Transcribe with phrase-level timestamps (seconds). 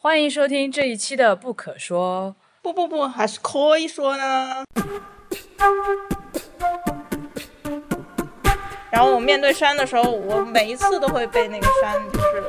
[0.00, 2.36] 欢迎收听这一期的《不可说》。
[2.62, 4.64] 不不不，还是可以说呢。
[8.92, 12.44] 然后我面对山的时候，我每一次都会被那个山就是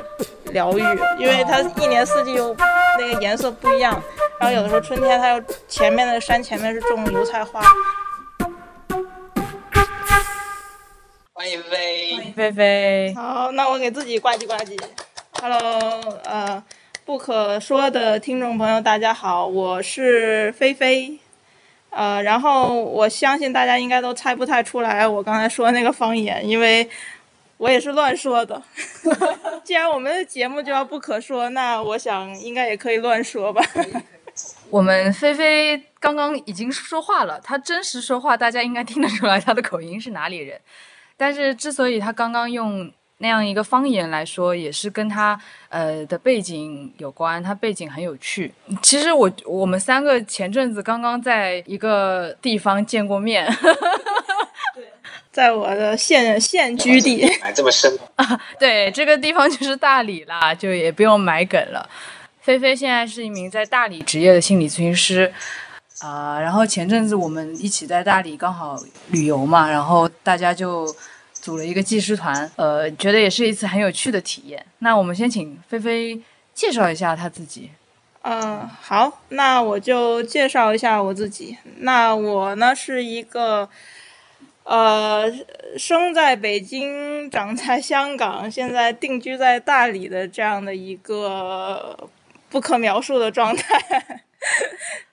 [0.52, 0.80] 疗愈，
[1.18, 2.54] 因为它一年四季又
[2.96, 4.00] 那个颜色不一样。
[4.38, 7.60] 然后有的时候春天，它又前面的山前面是种油菜花。
[11.32, 13.12] 欢迎飞，欢迎菲菲。
[13.16, 14.80] 好，那我给自己呱唧呱唧。
[15.40, 15.58] Hello，
[16.24, 16.62] 呃，
[17.10, 21.18] 不可说的听众朋友，大家好，我是菲菲。
[21.90, 26.88] 呃，然后我相信大家应该都猜不太出来我刚才说那个方言，因为
[27.56, 28.62] 我也是乱说的。
[29.64, 33.60] 既然我们的节目叫不可说，那我想应该也可以乱说吧。
[34.70, 40.60] 我们菲菲刚刚已经说话了，她真实说话，大家应该听得出来她的口音是哪里人。
[41.16, 42.88] 但是之所以她刚刚用
[43.22, 45.38] 那样一个方言来说，也是跟他
[45.68, 48.52] 呃的背景有关，他背景很有趣。
[48.82, 53.46] 其实我我们三个前阵子刚刚在一个地方见过面，
[55.30, 61.88] 在我的现现居地，埋这么深啊， 对，这个地方就是大理啦，就也不用埋梗了。
[62.40, 65.32] 菲菲现在是一名在大理职业的心理咨询师。
[66.02, 68.74] 啊、然后前阵子我们一起在大理刚好
[69.10, 70.86] 旅游嘛，然后大家就
[71.40, 74.64] 组了一个技师团，呃，觉得也是一次很有趣的体验。
[74.80, 76.20] 那我们先请菲菲
[76.54, 77.70] 介绍一下她自己。
[78.22, 81.56] 嗯，好，那我就介绍一下我自己。
[81.78, 83.66] 那我呢是一个，
[84.64, 85.24] 呃，
[85.78, 92.10] 生在北京，长在香港，现在定居在大理的这样的一个
[92.50, 94.24] 不可描述的状态。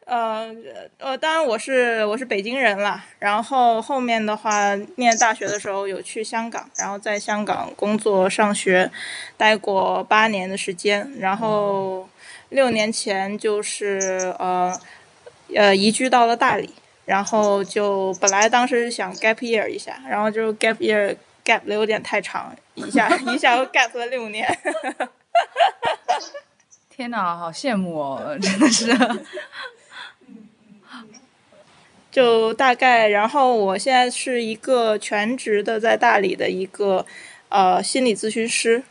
[0.07, 0.55] 呃
[0.99, 3.03] 呃，当然我是我是北京人啦。
[3.19, 8.89] 然后后面的话，念大学的时候有去香港，然后在香港工作上学，
[9.35, 11.11] 待过八年的时间。
[11.19, 12.07] 然后
[12.49, 14.73] 六年前就是呃
[15.53, 24.47] 呃移居到了大理，然后就本来当时想 gap year 一下，然后就 gap year gap 的有点太长，一下 一下又 gap 了六年。
[26.89, 28.95] 天哪，好羡慕哦，真的是。
[32.11, 37.05] 就大概，然后我现在是一个全职的在大理的一个
[37.49, 38.81] 呃心理咨询师，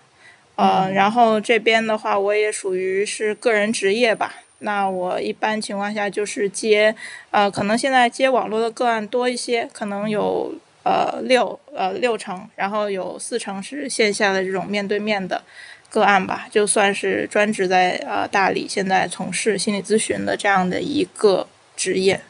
[0.54, 4.36] 呃，然后这边的话我也属于是个人职业吧。
[4.60, 6.94] 那我一般情况下就是接，
[7.30, 15.42] 呃，可能现在接网络的个案多一些，可能有呃六呃六成，然后有四成是线下的这种面对面的
[15.90, 21.46] 个案吧，就算是专职在呃大理现在从事心理咨询的这样的一个
[21.76, 22.20] 职业。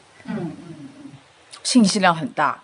[1.67, 2.63] 信息量很大。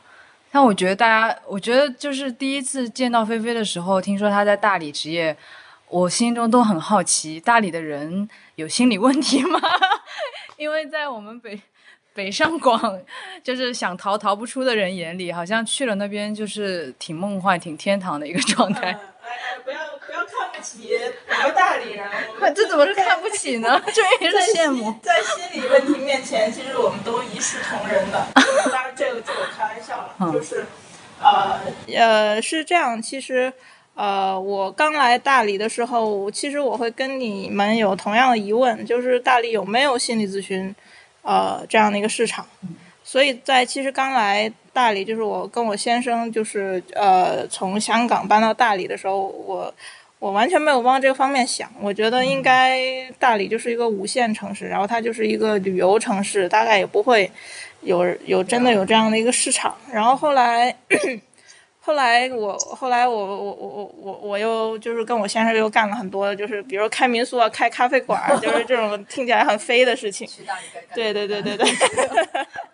[0.50, 5.36] 但我觉得大家，我觉得就是第一次见到菲菲的时候，听说她在大理职业，
[5.90, 9.60] 我心中都很好奇，大理的人有心理问题吗？
[10.56, 11.60] 因为在我们北
[12.14, 12.80] 北上广，
[13.44, 18.98] 就是想逃逃不出的人眼里，好像去了那边就是挺梦幻、挺天堂的一个状态。
[19.64, 22.06] 不要不要看不起我们大理人，
[22.54, 23.82] 这怎么是看不起呢？
[23.94, 24.94] 这也是羡慕。
[25.02, 28.28] 在心理问题面前，其实我们都一视同仁的。
[28.72, 30.66] 当然，这个这我开玩笑了，就是，
[31.22, 31.60] 呃
[31.96, 33.02] 呃，是这样。
[33.02, 33.52] 其实，
[33.96, 40.74] 呃，我刚来大理的时候，其实我会跟你们有同样的疑问，就是大理有没有心理咨询，
[41.22, 42.48] 呃，这样的一个市场？
[43.04, 49.74] 所以在其实刚来大理，就是我跟我先生就是呃从香港搬到大理的时候，我
[50.20, 51.70] 我完全没有往这个方面想。
[51.82, 57.30] 我觉得应该大理就是一个五线城市，然后它就是一个旅游城市，大概也不会
[57.82, 59.76] 有有真的有这样的一个市场。
[59.92, 60.76] 然后后来。
[61.86, 70.26] 后来我后来我我我我我我又就是跟我先生又干了很多，就是比如开民宿啊、开咖啡馆，就是这种听起来很飞的事情。
[70.96, 71.68] 对对对对对。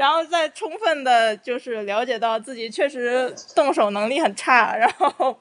[0.00, 5.38] 然后再充分的，就是了解到自己确实动手能力很差，然后，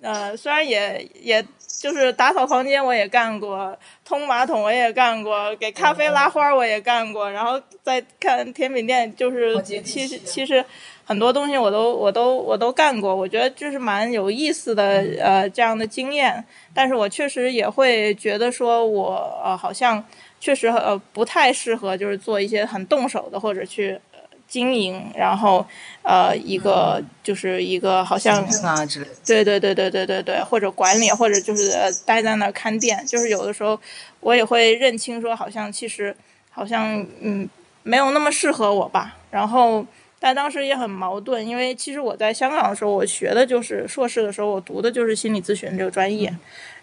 [0.00, 1.44] 呃，虽然也也
[1.78, 10.64] 就是打扫房间我也干过，通马桶我也干过，给咖啡拉花我也干过，然后再看甜品店，就是其实其实
[11.04, 16.42] 很多东西我都我都我都干过，我觉得就是蛮有意思的呃这样的经验，
[16.72, 20.02] 但是我确实也会觉得说我呃好像。
[20.42, 24.18] 确实呃不太适合，就是做一些很动手的或者去、呃、
[24.48, 25.64] 经营，然后
[26.02, 29.14] 呃一个就是一个好像啊之类的。
[29.24, 33.78] 对对对对对对对，或者管理，或者就是呃待在那儿看店，就是有的时候
[34.18, 36.12] 我也会认清说，好像其实
[36.50, 37.48] 好像嗯
[37.84, 39.16] 没有那么适合我吧。
[39.30, 39.86] 然后
[40.18, 46.34] 但当时也很矛盾，因为其实我在香港的时候，我学的就是硕士的时候，我读的就是心理咨询这个专业。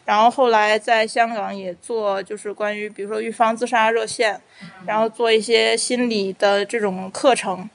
[0.10, 4.42] 然后后来在香港也做，就是关于比如说预防自杀热线，
[4.88, 7.70] 然后做一些心理的这种课程，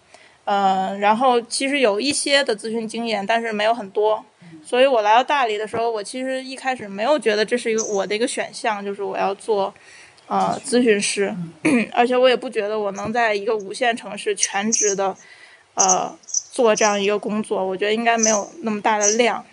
[0.45, 4.25] 呃，然后其实有一些的咨询经验，但是没有很多。
[4.65, 9.73] 所以我来到大理的时候，我其实一开始没有觉得这是一个我的一个选项，就是我要做。
[10.27, 11.31] 呃，咨询师，
[11.93, 15.15] 而且我也不觉得我能在一个五线城市全职的，
[15.75, 16.17] 呃，
[16.51, 19.45] 做这样一个工作，我觉得应该没有那么大的量。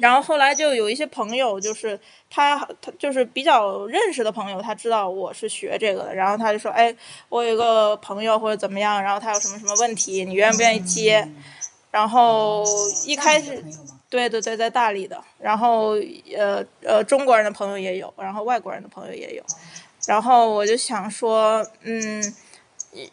[0.00, 1.98] 然后后来就有一些朋友，就是
[2.28, 6.94] 他他就是比较认识的朋友，他知道我是学这个的，然后他就说，哎，
[7.28, 11.28] 我有一个朋友或者怎么样，然后他有什么什么问题，你愿不愿意接？
[11.90, 12.64] 然后
[13.04, 13.64] 一开始。
[14.10, 15.90] 对对对，在大理的，然后
[16.36, 19.42] 呃呃，中国人的朋友也有，然后外国人的朋友也有，
[20.04, 22.20] 然后我就想说，嗯，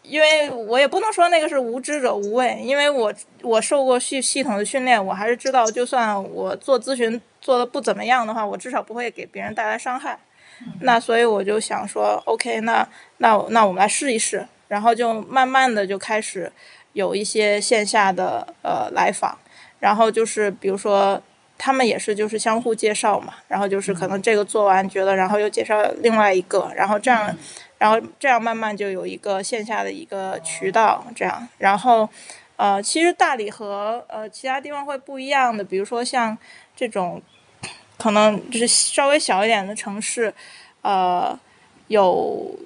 [0.01, 10.18] 因为我也不能说那个是无知者无畏，因为我我受过系系统的训练，我还是知道，就算我做咨询做的不怎么样的话，我至少不会给别人带来伤害。
[10.81, 12.88] 那所以我就想说，OK，那
[13.18, 16.51] 那那我们来试一试，然后就慢慢的就开始
[16.94, 19.38] 有一些线下的呃来访。
[19.79, 21.21] 然后就是，比如说，
[21.56, 27.31] 他们也是就是相互介绍嘛，然后就是可能这个做完觉得，然后又介绍另外一个，然后这样，
[27.77, 31.47] 然后这样慢慢就有一个线下的一个渠道，这样。
[31.57, 32.07] 然后，
[32.56, 36.38] 呃，其实大理和呃其他地方会不一样的，比如说像
[36.75, 37.21] 这种，
[37.97, 40.33] 可能就是稍微小一点的城市，
[40.81, 41.38] 呃，
[41.88, 42.57] 有。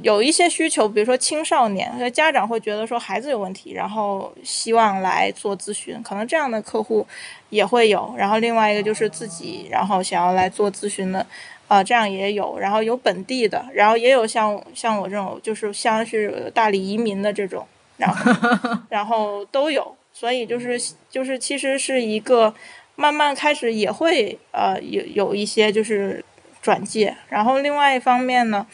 [0.00, 7.06] 有一些需求，比如说青少年，家长会觉得说孩子有问题，然后希望来做咨询，可能这样的客户
[7.50, 8.14] 也会有。
[8.16, 11.24] 然后另外一个就是自己，然后想要来做咨询的，
[11.72, 12.58] 啊，这样也有。
[12.58, 17.66] 然后有本地的，然后也有像像我这种，就是像是大理移民的这种，
[17.96, 18.32] 然后
[18.90, 19.96] 然后都有。
[20.12, 20.78] 所以就是
[21.10, 22.54] 就是其实是一个
[22.96, 26.24] 慢慢开始也会呃有有一些就是
[26.60, 27.16] 转介。
[27.28, 28.66] 然后另外一方面呢。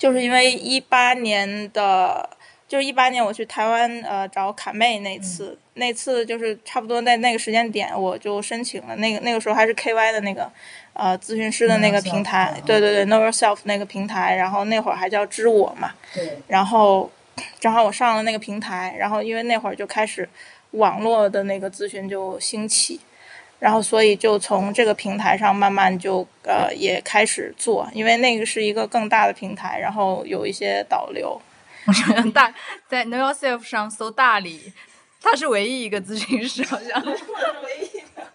[0.00, 2.30] 就是因为一八年的，
[2.66, 10.50] 就是一八年我去台湾呃找卡妹那次，那次就是差不多在那个时间点，我就申请了那个那个时候还是 KY 的那个
[11.00, 17.10] 呃咨询师的那个平台，对对对，Know Yourself 那个平台，然后那会儿还叫知我嘛，对，然后
[17.58, 20.28] 正好我上了那个平台，然后因为那会儿就开始
[20.72, 23.00] 网络的那个咨询就兴起。
[23.58, 31.38] 然后，所以就从这个平台上慢慢就呃也开始做，因为那个是一个更大的平台，然后有一些导流。
[31.84, 32.50] 我想想，大
[32.88, 34.72] 在 Know Yourself 上搜大理，
[35.20, 36.88] 他是唯一一个咨询师，好像。
[37.04, 37.10] 是
[37.62, 38.26] 唯一的，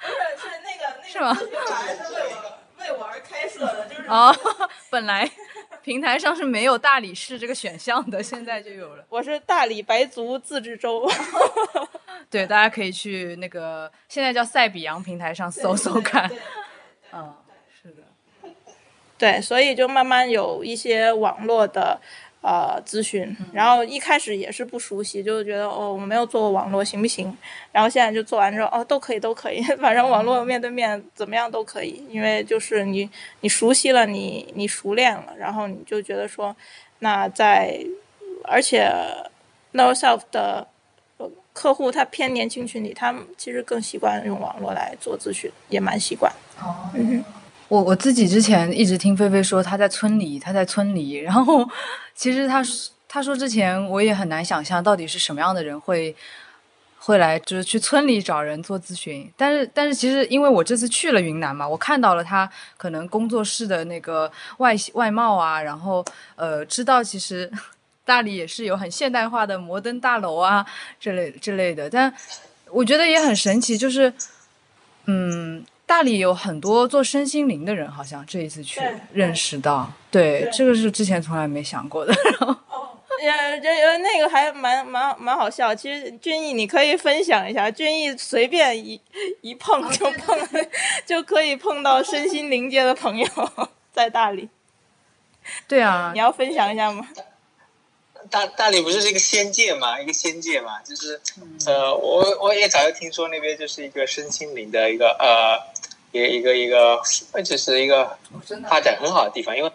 [0.00, 0.65] 不是是
[1.16, 4.34] 是为我为我而开设的，就是哦，
[4.90, 5.30] 本来。
[5.82, 9.04] 平台上是没有大理市这个选项的，现在就有了。
[9.08, 11.08] 我是大理白族自治州，
[12.28, 16.28] 对，大家可以去那个现在叫赛比扬平台上搜搜看。
[17.14, 17.32] 嗯，
[17.70, 18.02] 是的，
[19.16, 22.00] 对，所以就慢慢有一些网络的。
[22.46, 27.36] 呃，咨询，然后一开始也是不熟悉，就觉得哦，我没有做过网络，行不行？
[27.72, 33.10] 然后现在就做完之后，哦，都可以，都可以， 反正网络面对面怎么样都可以，因为就是你
[33.40, 36.54] 你熟悉了，你你熟练了，然后你就觉得说，
[37.00, 37.84] 那在
[38.44, 38.88] 而且
[39.72, 40.68] Know Yourself 的
[41.52, 46.32] 客户他偏年轻群体，他们其实更习惯用网络来做咨询，也蛮习惯。
[46.60, 46.94] 哦，
[47.68, 51.68] 我我自己之前一直听菲菲说她在村里，她在村里，然后。
[52.18, 52.64] 其实他
[53.06, 56.16] 他说之前我也很难想象到底是什么样的人会
[56.98, 66.02] 会来就是去村里找人做咨询，但是但是其实因为我这次去了云南嘛，我看到了他可能工作室的那个外外貌啊，然后
[66.36, 67.52] 呃知道其实
[68.02, 70.64] 大理也是有很现代化的摩登大楼啊
[70.98, 72.10] 之类之类的，但
[72.70, 74.10] 我觉得也很神奇，就是
[75.04, 75.62] 嗯。
[75.86, 78.80] 大理有很多做身心灵的人，好像这一次去
[79.12, 82.12] 认识到，对，这个是之前从来没想过的。
[82.40, 82.58] 哦，
[83.22, 85.72] 也这那个还蛮蛮蛮好笑。
[85.72, 89.00] 其实俊逸，你可以分享一下，俊逸随便一
[89.42, 90.36] 一碰就碰，
[91.06, 93.26] 就可以碰到身心灵界的朋友
[93.92, 94.48] 在大理。
[95.68, 97.06] 对啊，你要分享一下吗？
[98.30, 101.20] 大大理不是一个仙界嘛，一个仙界嘛，就是
[101.66, 105.76] 呃，我我也早就听说那边就是一个身心灵的一个呃。
[106.12, 106.98] 一个一个一个，
[107.44, 108.16] 就是一个
[108.70, 109.70] 发展很好的地方，因为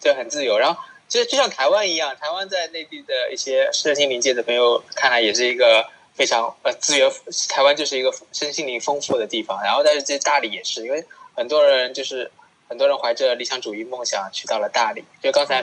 [0.00, 0.56] 这很自由。
[0.58, 7.12] 然后，其实就像台湾一样，台湾在内地的一些身心灵界的朋友看来也是一个非常呃资源，
[7.50, 9.60] 台湾就是一个身心灵丰富的地方。
[9.62, 11.04] 然后，但是这大理也是，因为
[11.34, 12.30] 很多人就是
[12.72, 15.04] 很多人怀着理想主义梦想去到了大理。
[15.22, 15.62] 就刚才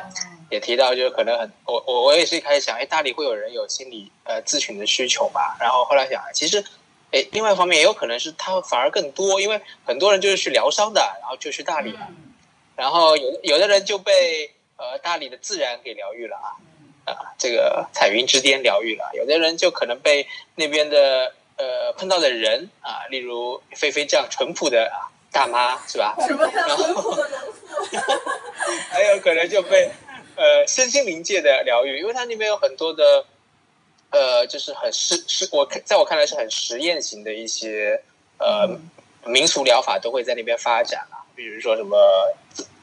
[0.51, 5.57] 也提到，就是可能很我我我也是一开始想，哎，大理会有人有心理呃咨询的需求吧？
[5.59, 6.63] 然后后来想，其实。
[7.11, 12.07] 哎，另外一方面也有可能是他反而更多，因为很多人就是去疗伤的，然后就去大理了，
[12.75, 16.53] 然后有有的人就被呃大理的自然给疗愈了啊，
[17.11, 24.91] 啊，这个彩云之巅疗愈了，有的人就可能被那边的呃碰到的人啊，例如菲菲这样淳朴的
[25.31, 26.15] 大妈是吧？
[26.27, 27.39] 什么叫淳朴的人
[28.89, 29.91] 还有可能就被
[30.35, 33.25] 呃身心灵界的疗愈，因为它那边有很多的。
[34.11, 38.01] 呃，就是很实实，我看在我看来是很实验型的一些
[38.39, 38.67] 呃
[39.23, 41.95] 民俗疗法都会在那边发展啊，比如说什么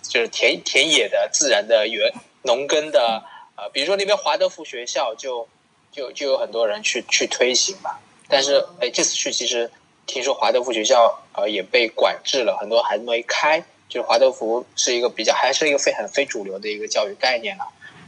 [0.02, 2.12] 就是田田野的自然的原
[2.42, 3.24] 农耕的
[3.56, 5.48] 呃，比如说那边华德福学校就
[5.90, 7.98] 就就有很多人去去推行嘛，
[8.28, 9.68] 但是哎这次去其实
[10.06, 17.64] 听说华德福学校呃也被管制了，很多孩子没开，就是华德福是一个比较还是一个非很非主流的一个教育概念了。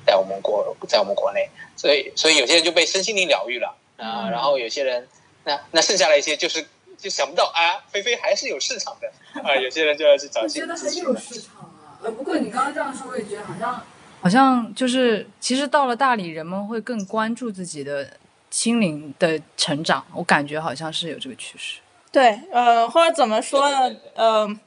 [0.06, 5.06] 在我们国，在我们国内，所以所以有些人就被身心灵疗愈了啊，然后有些人，
[5.44, 9.12] 那那剩下来一些就是就想不到啊，菲菲还是有市场的
[9.42, 10.40] 啊， 有些人就要去找。
[10.40, 13.86] 我觉得很有市场啊，呃，不过你刚刚这样说，我也觉得好像
[14.22, 18.10] 好像就是其实到了大理，人们会更关注自己的
[18.50, 21.80] 心灵的成长，我感觉好像是有这个趋势。
[22.10, 24.60] 对，呃，或者怎么说呢，呃。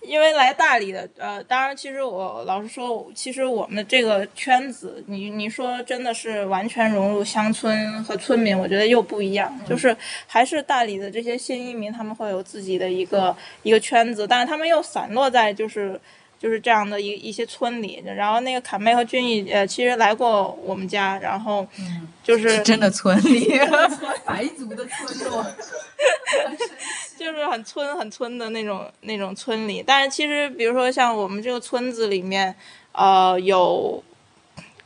[0.00, 9.52] 因为来大理的，呃，当然，其实我老实说，其实我们这个圈子，你你说真的是完全融入乡村和村民，我觉得又不一样。
[9.68, 9.94] 就是
[10.26, 16.00] 还是大理的这些新移民，他们会有自己的一个一个圈子，但是他们又散落在就是。
[16.38, 21.66] 就是这样的一一些村里，然后那个卡妹和俊逸，呃，其实来过我们家，然后
[22.22, 23.50] 就是 真的村里，
[24.24, 25.44] 白族的村落，
[27.18, 29.82] 就是很村很村的那种那种村里。
[29.84, 32.54] 但是其实，比如说像我们这个村子里面，
[32.92, 34.02] 呃，有，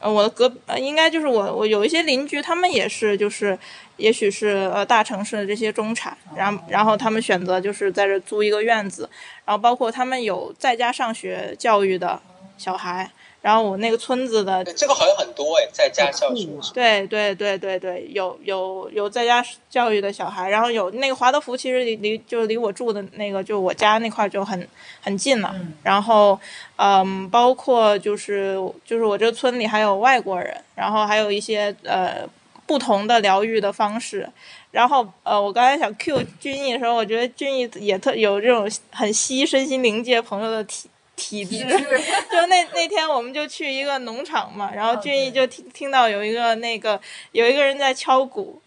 [0.00, 3.59] 呃，我的隔，应该就是我我有一些邻居，他们也是就是。
[3.96, 9.08] 也许是呃大城市的这些中产，然后然后他们选择就是在这租一个院子，
[9.44, 12.20] 然后包括他们有在家上学教育的
[12.56, 13.11] 小孩，
[13.42, 24.66] 然后我那个村子的这个好像很多哎，在家教育，对对对对对，有有有在家教育的小孩，然后有那个华德福，其实离离就离我住的那个就我家那块就很
[25.00, 26.38] 很近了，然后
[26.76, 32.26] 嗯，包括就是就是我这个村里还有外国人，然后还有一些呃。
[32.66, 34.28] 不同的疗愈的方式，
[34.71, 41.59] 然后呃，我刚才想 Q 俊逸的时候，我觉得俊逸也特有这种很吸身心灵界朋友的体体质。
[42.31, 46.99] 就那那天我们就去一个农场嘛，然后俊逸就听听到有一个那个
[47.33, 48.62] 有一个人在敲鼓，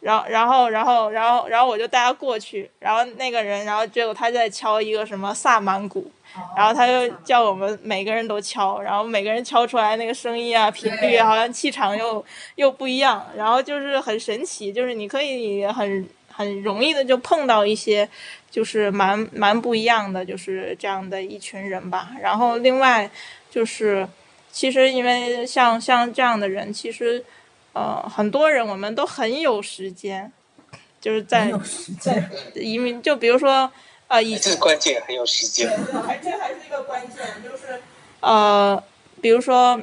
[0.00, 6.10] 然后然后然后然后然后我就带他过去，然后那个人然后结果他在敲一个什么萨满鼓。
[6.56, 12.24] 然后他就叫我们每个人都敲，然后每个人敲出来那个声音啊、频率好像气场又
[12.54, 18.08] 又不一样，然后就是很神奇，就是你可以很很容易的就碰到一些
[18.48, 22.10] 就是蛮蛮不一样的，就是这样的一群人吧。
[22.22, 23.10] 然后另外
[23.50, 24.06] 就是，
[24.52, 27.24] 其实因为像像这样的人，其实
[27.72, 30.32] 呃很多人我们都很有时间，
[31.00, 31.52] 就是在
[32.00, 33.70] 在移民，就比如说。
[34.08, 35.68] 啊，这个关键很有时间。
[36.04, 37.80] 还这还是一个关键，就是
[38.20, 38.82] 呃，
[39.20, 39.80] 比如说。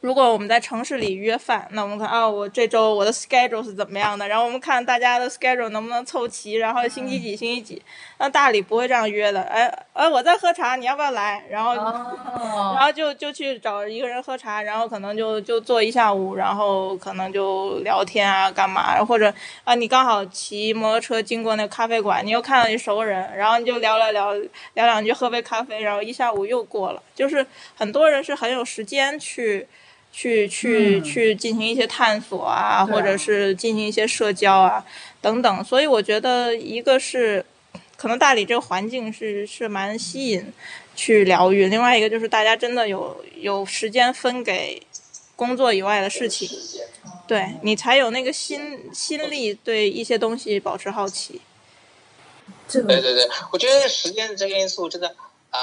[0.00, 4.28] 如果我们在城市里约饭，那我们看啊，我这周我的 schedule 是怎么样的？
[4.28, 7.82] 然后我们看大家的 schedule 能不能凑齐，然后星期几星期几？
[8.18, 11.42] 那大理不会这样约的，哎哎，我在喝茶，你要不要来？
[11.48, 19.04] 然后然后就就去找一个人喝茶，然后可能就就坐一下午，然后可能就聊天啊，干嘛？
[19.04, 19.32] 或者
[19.64, 24.34] 啊，你刚好骑摩托车经过那咖啡馆，你又看到一熟人，然后你就聊聊聊
[24.74, 27.02] 聊两句，喝杯咖啡，然后一下午又过了。
[27.14, 27.46] 就是
[27.76, 29.68] 很多人是很有时间去。
[30.10, 34.82] 去去去进行一些探索啊，或者是进行一些社交啊，
[35.20, 35.62] 等等。
[35.62, 37.44] 所以我觉得，一个是
[37.98, 40.52] 可能大理这个环境是是蛮吸引
[40.94, 44.80] 去疗愈，另外一个就是大家真的有有时间分给
[45.34, 46.48] 工作以外的事情，
[47.26, 51.40] 对你才有那个心心力对一些东西保持好奇。
[52.70, 55.16] 对对对，我觉得时间这个因素真的
[55.50, 55.58] 啊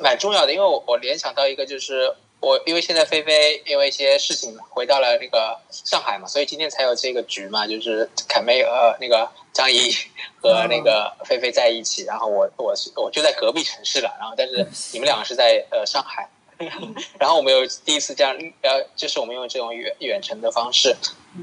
[0.00, 2.12] 蛮重要的，因为我我联想到一个就是。
[2.40, 9.92] 我因为现在菲菲因为一些事情回到了那个上海嘛，所以今天才有这个局嘛，就是凯妹呃那个张怡
[10.40, 16.28] 和那个菲菲在一起，然后我我是我就在隔壁城市了，然后但是你们两个是在呃上海，
[17.18, 20.94] 然后我们有第一次这样呃，就是我们用这种远远程的方式，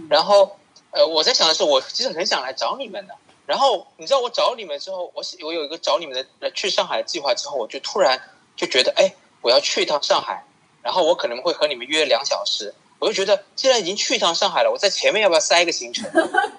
[0.10, 0.58] 然后
[0.92, 3.14] 呃我在想的是，我其实很想来找你们的，
[3.46, 8.22] 然后你知道我找你们之后，我我有一个找你们的去上海的计划之后，我就突然
[8.56, 10.46] 就觉得哎，我要去一趟上海。
[10.86, 16.08] 然后我可能会和你们约两小时，我就觉得既然已经去一趟上海了，我在前面要不要塞一个行程，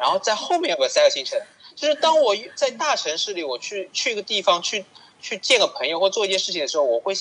[0.00, 1.40] 然后在后面要不要塞个行程？
[1.76, 4.84] 就是当我在大城市里，我去去一个地方去
[5.20, 7.14] 去见个朋友或做一件事情的时候，我会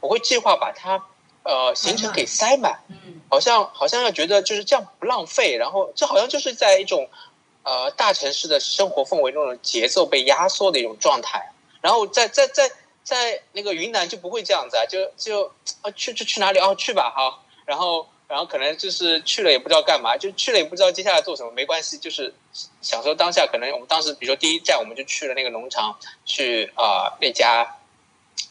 [0.00, 1.02] 我会计划把它
[1.44, 7.08] 呃行程给塞满，嗯，好像好像要觉得就是这样不浪费，然后这好像就是在一种
[7.62, 12.70] 呃大城市的生活氛围中的节奏被压缩的一种状态，然后在在在
[13.02, 15.52] 在那个云南就不会这样子啊，就就
[15.82, 18.06] 啊去去去哪里啊去吧好，然后。
[18.30, 22.32] 然后可能就是去了也不知道干嘛，就去了也不知道接下来做什么，没关系，就是
[22.80, 23.44] 享受当下。
[23.44, 27.78] 可能我们当时，比如说第一站，我们就去了那个农场，去啊那家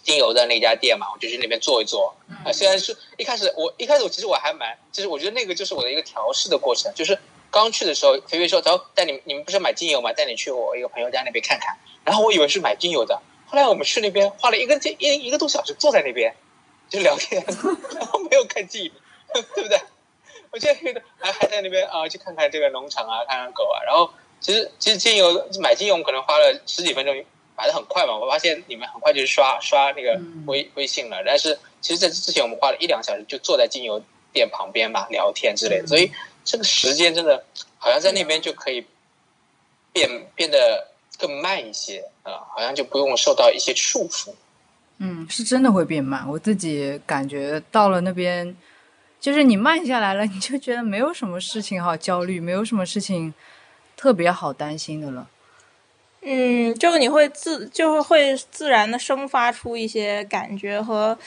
[0.04, 2.14] 精油的那家店嘛，我就去那边坐一坐。
[2.44, 6.94] 啊，虽然是一开始我一开始我其实我还蛮，其实我觉得那个就是我的一个调试的过程。
[6.94, 7.18] 就是
[7.50, 16.34] 刚去的时候，菲菲说：“走，带你你们不是买精油嘛，带你去我一个朋友家那边看看。”然后我以为是买精油的，后来我们去那边花了一个一一个多小时坐在那边
[16.90, 17.44] 就聊天，
[17.96, 18.92] 然后没有看精油。
[19.54, 19.80] 对不对？
[20.50, 23.84] 我现在觉得还还在那边啊，去看看这个农场啊，看看狗啊。
[23.86, 27.14] 然后其实其实精油买精油可能花了十几分钟，
[27.56, 28.18] 买的很快嘛。
[28.18, 31.22] 我发现你们很快就刷刷那个微微信了。
[31.24, 34.02] 但是其实在这之前，我们花了一两小时就坐在精油
[34.34, 35.86] 店旁边嘛，聊天之类的。
[35.86, 36.12] 所以
[36.44, 37.46] 这个时间真的
[37.78, 38.84] 好像在那边就可以
[39.94, 40.89] 变变得
[41.20, 44.34] 更慢一些啊，好像就不用受到一些束缚。
[44.98, 46.28] 嗯，是真的会变慢。
[46.28, 48.56] 我自己感觉到了那边。
[49.22, 53.34] 就是你慢下来了，你就觉得没有什么事情好焦虑，没有什么事情
[53.98, 55.28] 特别好担心的了。
[56.22, 61.20] 嗯，就你会自就是会自然的生发出一些感觉和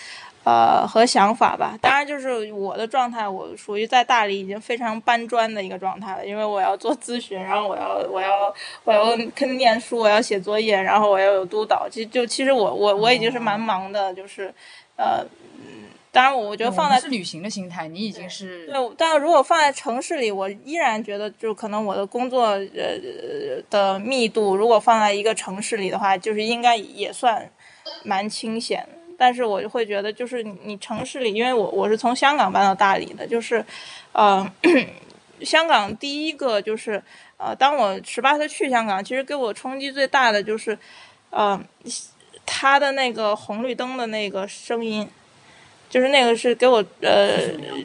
[0.45, 1.79] 呃和想法吧。
[1.81, 11.89] 当然，就是我的状态，我属于在大理已经非常搬砖的一个状态了，因为我要做咨询，然后我要我要我要跟念书，我要写作业，然后我要有督导。
[11.91, 14.53] 其实就其实我我我已经是蛮忙的，就是
[14.97, 15.25] 呃。
[16.15, 18.91] 当然，我觉得放在是旅行的心态，你已经是对。
[18.99, 27.51] 但如果放在城市里，我依然觉得，就可能我的工作呃的密度，如果放在一个城市里的话，就是应该也算
[28.05, 28.87] 蛮清闲。
[29.23, 33.65] 但是我就会觉得，就是你城市里，因为我我是从香港搬到大理的，就是
[34.11, 34.45] 呃，
[35.43, 37.01] 香港第一个就是
[37.37, 40.77] 呃，当我十八岁去香港，其实给我冲击最大的就是
[41.31, 41.61] 呃，
[42.45, 45.09] 它的那个红绿灯的那个声音。
[45.93, 47.37] 就是那个是给我呃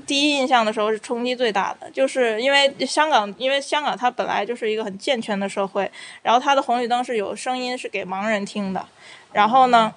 [0.05, 8.87] 第一印象的时候是冲击最大的，就是因为香港，因为香港它本来就是一个很健全的社会，然后它的红绿灯是有声音是给盲人听的，
[9.33, 9.93] 然后呢，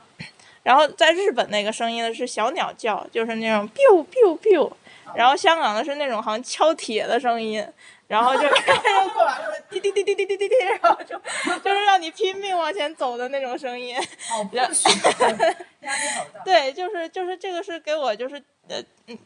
[0.63, 4.73] 然后在日本那个声音呢是小鸟叫，就是那种 biu biu biu，
[5.15, 7.65] 然后香港的是那种好像敲铁的声音。
[8.11, 8.41] 然后就
[9.15, 9.39] 过来，
[9.71, 11.17] 滴滴滴滴滴滴滴滴，然后就
[11.63, 13.95] 就是让你拼命往前走的那种声音。
[14.29, 15.09] 好不舒服，
[15.83, 16.43] 压力好大。
[16.45, 18.35] 对，就是就是这个是给我就是
[18.67, 18.83] 呃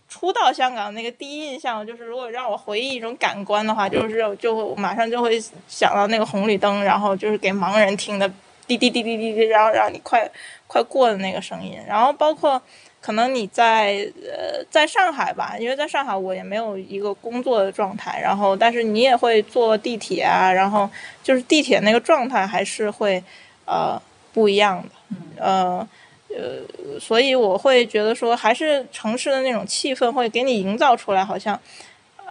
[0.07, 8.31] 初到香港那个第一印象，就是如果让我回忆一种感官的话，就是就马上就会想到那个红绿灯，然后就是给盲人听的
[8.66, 10.31] 滴滴滴滴滴滴，然后让你快
[10.66, 12.61] 快过的那个声音，然后包括。
[13.05, 20.88] 可能你在呃在上海吧，因为在上海我也没有一个工作的状态，然后但是你也会坐地铁啊，然后
[21.22, 23.22] 就是地铁那个状态还是会
[23.66, 24.00] 呃
[24.33, 24.88] 不一样的，
[25.37, 25.87] 呃
[26.31, 31.61] 呃，所以我会觉得说还是城市的那种气氛会给你营造出来，好像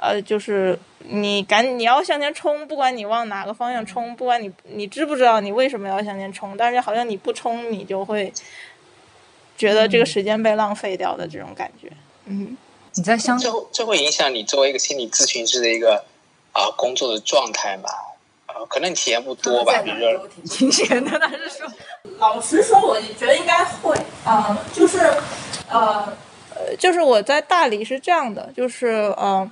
[0.01, 8.31] 呃就是你赶你要向前冲，不管你往哪个方向冲，不管你你知不知道你为什么要向前冲，但是好像你不冲你就会。
[9.55, 11.87] 觉得这个时间被浪费掉的这种感觉，
[12.25, 12.57] 嗯，
[12.95, 16.03] 你在相这这会影响你作为一个心理咨询师的一个
[16.51, 17.87] 啊工作的状态嘛？
[18.47, 21.67] 呃，可能你体验不多吧，比如说挺清闲的，但是说，
[22.17, 24.97] 老实说，我觉得应该会啊，就是
[25.69, 26.11] 呃
[26.55, 29.49] 呃，就是我在大理是这样的，就是呃，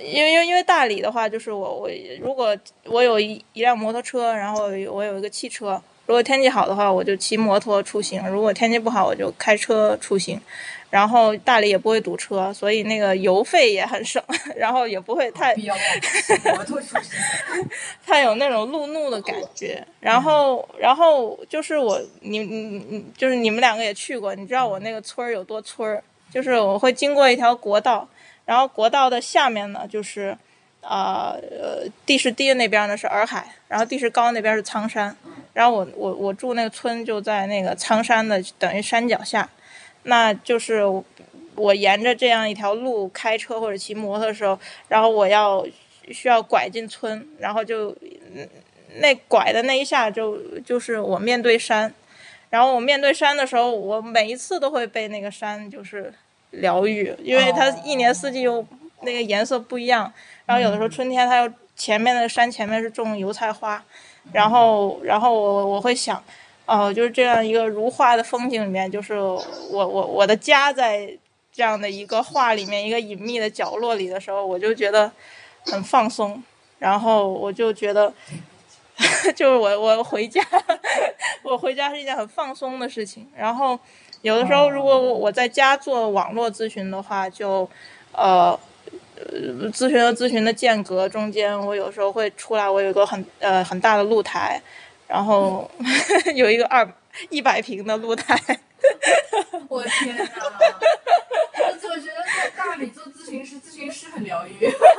[0.00, 5.80] 因为因为因为大理的话，就是我我如果我有一一辆摩托车，然后我有一个汽车。
[6.06, 10.40] 如果天气好的话，我就骑摩托出行；如果天气不好，我就开车出行。
[10.88, 14.22] 然后大理也不会堵车，所以那个油费也很省，
[14.56, 15.52] 然后也不会太
[18.06, 19.84] 太有那种路怒的感觉。
[19.98, 26.02] 然后，然后就是我，你你你，就是你们两个也去过，你知道我那个村儿有多村儿？
[26.32, 28.08] 就是我会经过一条国道，
[28.46, 30.34] 然后国道的下面呢，就是
[30.80, 35.14] 啊呃地势低的那边呢是洱海，然后地势高那边是苍山。
[35.52, 39.48] 然后我我我住那个村就在那个苍山的等于山脚下，
[40.04, 40.82] 那就是
[41.54, 45.66] 我沿着这样一条路开车或者骑摩托的时候，然后我要
[46.10, 47.96] 需要拐进村，然后就
[48.96, 51.92] 那拐的那一下就就是我面对山，
[52.50, 56.12] 然后我面对山的时候，我每一次都会被那个山就是
[56.50, 58.66] 疗愈，因为它一年四季又
[59.02, 60.12] 那个颜色不一样，
[60.44, 63.82] 然后有的时候春天它又前面的山前面是种油菜花。
[64.32, 66.22] 然后然后我我会想，
[66.66, 71.16] 哦，就是这样一个如画的风景里面，就是我我我的家在
[71.52, 75.12] 这样的一个画里面一个隐秘的角落里的时候，我就觉得
[75.66, 76.42] 很放松，
[76.78, 78.12] 然后我就觉得。
[79.36, 80.42] 就是我，我回家，
[81.44, 83.28] 我回家是一件很放松的事情。
[83.36, 83.78] 然后，
[84.22, 87.68] 有的时候如果我在家做网络咨询的话，就，
[88.12, 88.58] 呃，
[89.72, 94.60] 咨询和咨询的间隔中间，我有时候会出来，我有一个很呃很大的露台，
[95.06, 95.70] 然后
[96.34, 96.88] 有一个二
[97.30, 98.36] 一百平的露台。
[99.68, 100.24] 我天哪！
[101.56, 102.25] 我觉得在
[102.56, 104.52] 大理做咨询师，咨询师很疗愈。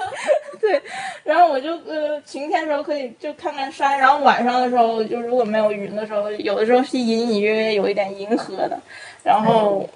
[0.60, 0.82] 对，
[1.24, 8.80] 然后我就呃晴天的时候可以就看看山，然后晚上的时候就如果没有云的时候，有的时候是隐隐约约有一点银河的，
[9.24, 9.88] 然后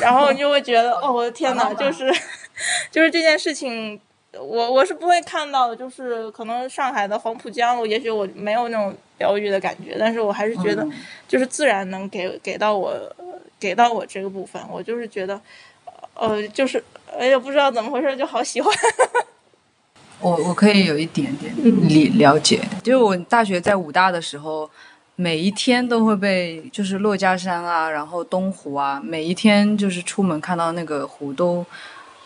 [0.00, 2.12] 然后你就会觉得哦我的天哪，就是
[2.92, 3.98] 就是这件事情，
[4.32, 10.86] 我我是不会看到的，就是可能上海的黄浦江，也许我没有那种疗愈的感觉，但是我还是觉得
[11.26, 12.94] 就是自然能给给到我
[13.58, 15.40] 给到我这个部分，我就是觉得。
[16.14, 16.84] 呃，就是
[17.18, 18.72] 哎呀，不知道怎么回事，就好喜欢。
[20.20, 21.52] 我我可以有一点点
[21.88, 24.70] 理了解，就是我大学在武大的时候，
[25.16, 31.64] 每一天都会被就是珞珈山啊，然后东湖啊，每一天就是出门看到那个湖都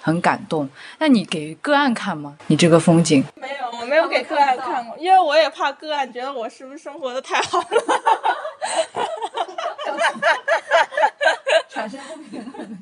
[0.01, 0.69] 很感动。
[0.99, 2.37] 那你给个案看吗？
[2.49, 3.25] 你这个风景？
[3.41, 7.67] 没有，我没有给个案看过，因为我也怕个案觉得我是不是生活的太好了，
[11.71, 12.79] 产生不平衡。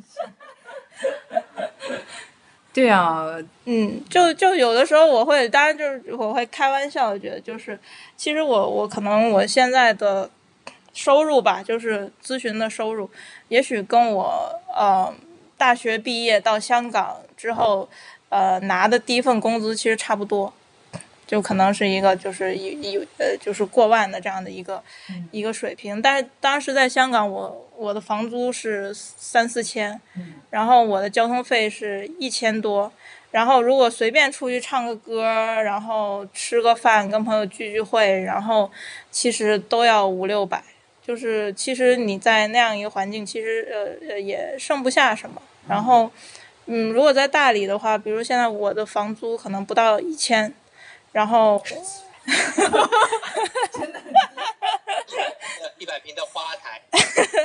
[2.72, 3.36] 对啊，
[3.66, 7.78] 嗯，就就有的时候我会，当然就是我会开玩笑，觉得就是，
[8.16, 10.30] 其实我我可能我现在的
[10.94, 13.10] 收入吧，就是咨询的收入，
[13.48, 15.12] 也许跟我呃
[15.58, 17.88] 大学毕业到香港之后，
[18.30, 20.52] 呃拿的第一份工资其实差不多。
[21.32, 24.82] 就可能是一个，就是一一呃，就是过万的这样的一个
[25.30, 26.02] 一个水平。
[26.02, 29.98] 但是当时在香港，我我的房租是三四千，
[30.50, 32.92] 然后我的交通费是一千多，
[33.30, 35.22] 然后如果随便出去唱个歌，
[35.62, 38.70] 然后吃个饭，跟朋友聚聚会，然后
[39.10, 40.62] 其实都要五六百。
[41.02, 45.40] 就是其实你在那样一个环境，其实呃呃也剩不下什么。
[45.66, 46.10] 然后
[46.66, 50.52] 嗯，如果在大理的话，比如现在我的房租可能不到一千。
[51.12, 51.62] 然后，
[53.72, 54.01] 真的，
[55.79, 56.81] 一百平的花台，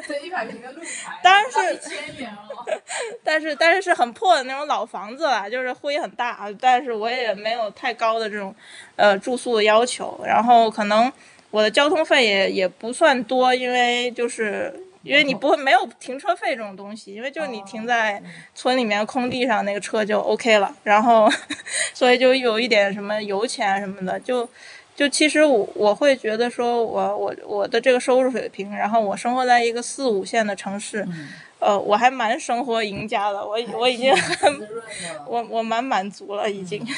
[0.07, 2.65] 对，一百平的露台，当然是千元哦。
[3.23, 8.55] 但是，但是是很破的那种老房子啦，就是灰很大，但是我也没有太高的这种，
[8.95, 10.19] 呃，住宿的要求。
[10.25, 11.11] 然后，可能
[11.51, 14.86] 我的交通费也也不算多，因为就是。
[15.07, 18.21] 因为你不会没有停车费这种东西，因为就是你停在
[18.53, 21.31] 村里面空地上那个车就 OK 了，然后
[21.93, 24.47] 所以就有一点什么油钱什么的，就
[24.95, 31.07] 就其实我我会觉得说我我我的这个收入水平，然后我生活在一个四五线的城市，
[31.59, 34.67] 呃，我还蛮生活赢家的，我我已经很
[35.25, 36.85] 我我蛮满足了已经。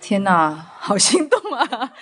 [0.00, 1.92] 天呐，好心动啊！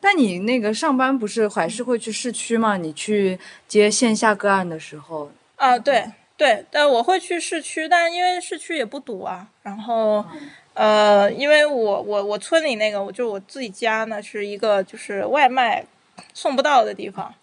[0.00, 2.76] 但你那个上班不是还是会去市区吗？
[2.76, 6.04] 你去接线下个案的时候啊，对
[6.36, 9.46] 对，但我会去市区，但因为市区也不堵啊。
[9.62, 10.24] 然后，
[10.72, 15.84] 呃，因为我我我村里那个，我就我自己家呢是一个就是外卖
[16.32, 17.34] 送不到的地方，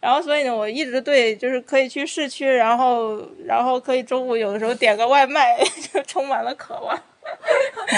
[0.00, 5.56] 然后所以呢，我一直对就是可以去市区，然后然后可以中午有的时候点个外卖，
[5.90, 7.02] 就充满了渴望。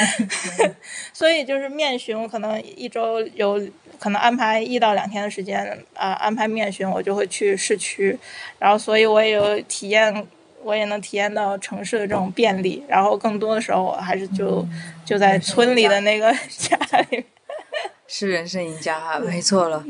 [1.12, 3.60] 所以就是面询，我可能一周有
[4.04, 8.14] 可能安排一到两天的时间啊，安排面询，我就会去市区，
[8.58, 10.26] 然后所以我也有体验，
[10.62, 14.62] 我也能体验到城市的这种便利，然后更多的时候我还是就
[15.06, 16.76] 就在村里的那个家
[17.08, 17.24] 里，
[18.06, 19.82] 是人生赢家，没错了。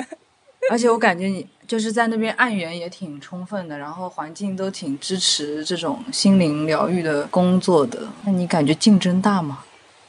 [0.70, 8.06] 而且我感觉你就是在那边案源也挺充分的，然后环境都挺支持这种心灵疗愈的工作的。
[8.26, 9.64] 那你感觉竞争大吗？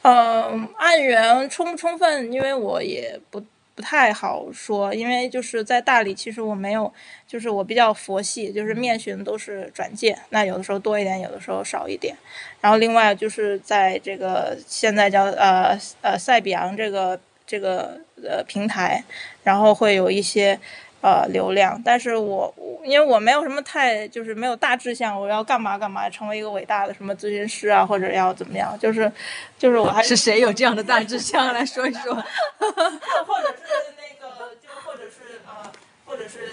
[0.08, 3.44] 嗯，案源充不充分，因为我也不
[3.74, 6.92] 不太好说，因为就是在大理，其实我没有，
[7.26, 12.16] 就是我比较佛系，就是面询都是转介，那有的时候多一点，有的时候少一点。
[12.60, 17.20] 然后另外就是在这个现在叫呃呃塞比昂这个。
[17.50, 19.02] 这个呃平台，
[19.42, 20.60] 然后会有一些
[21.00, 22.52] 呃流量，但是我
[22.84, 29.10] 因为我没有什么太就是没有大志向，我要干嘛干嘛，成为一个伟大的什么咨询师啊，或者要怎么样，就是
[29.58, 33.64] 就是我还是谁有这样的大志向来说一说， 或者是
[33.96, 35.70] 那个就或者是呃
[36.04, 36.50] 或者是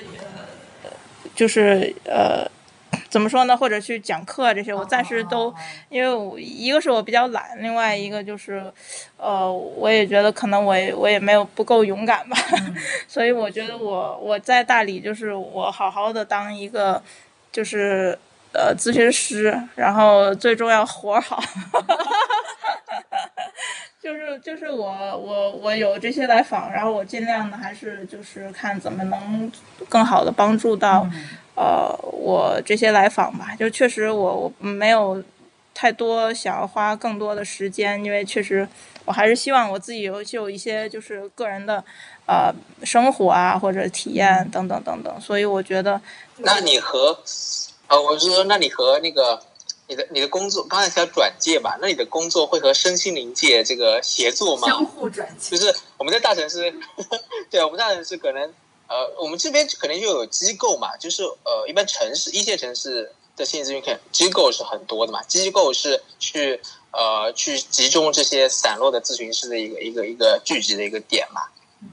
[0.83, 0.89] 呃
[1.35, 2.49] 就是呃。
[3.15, 3.55] 怎么说呢？
[3.55, 5.55] 或者去讲课这些，我暂时都，
[5.87, 8.61] 因为我一个是我比较懒，另外一个就是，
[9.15, 12.35] 呃，我也觉得可能我也我也没有不够勇敢吧，
[13.07, 17.01] 所以我觉得我我在大理就是我好好的当一个
[17.53, 18.19] 就是
[18.51, 21.41] 呃咨询师，然后最重要活儿好。
[24.05, 29.51] 就是就是我我我有这些来访，然后我尽量的还是就是看怎么能
[29.89, 31.07] 更好的帮助到，
[31.55, 33.55] 呃，我这些来访吧。
[33.57, 35.23] 就确实我我没有
[35.73, 38.67] 太多想要花更多的时间，因为确实
[39.05, 41.83] 我还是希望我自己有就有一些就是个人的
[42.27, 45.99] 呃生活啊或者体验等等等等，所以我觉得
[46.37, 47.17] 那你和
[47.87, 49.41] 呃，我是说，那你和那个
[49.87, 54.67] 你的你的工作，刚才提到转介吧，那你的工作会和身心灵界这个协作吗？
[54.67, 55.63] 相互转介就。
[55.63, 56.73] 是我们在大城市，
[57.51, 58.53] 对，我们大城市可能
[58.87, 66.59] 呃，我们这边可能就有机构嘛，就是呃，一般城市一线城市的心理咨询肯机构是很多的嘛，机构是去
[66.91, 71.41] 呃去集中这些散落的咨询师的一个一个一个聚集的一个点嘛，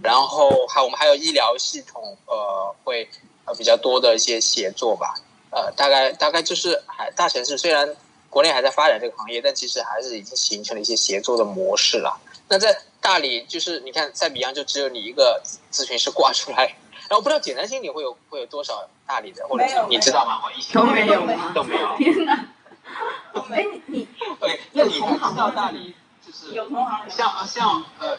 [0.03, 3.09] 然后还我们还有医疗系统呃会
[3.45, 5.15] 呃比较多的一些协作吧，
[5.53, 7.95] 呃大概大概就是还大城市虽然
[8.29, 12.19] 国内还在发展这个行业，但其实还是已经形成了一些协作的模式了。
[12.49, 16.75] 那在大理，就是你看在比洋就只有你一个咨询师挂出来，
[17.09, 20.41] 然后不知道简单心理会有会有多少大理的，或者是你知道吗？
[20.45, 21.53] 我一都没有吗？
[21.55, 21.97] 都没有。
[21.99, 22.47] 天哪！
[23.51, 24.07] 哎你
[24.41, 25.95] 对，那你知道大理
[26.27, 28.19] 就是有同行像像呃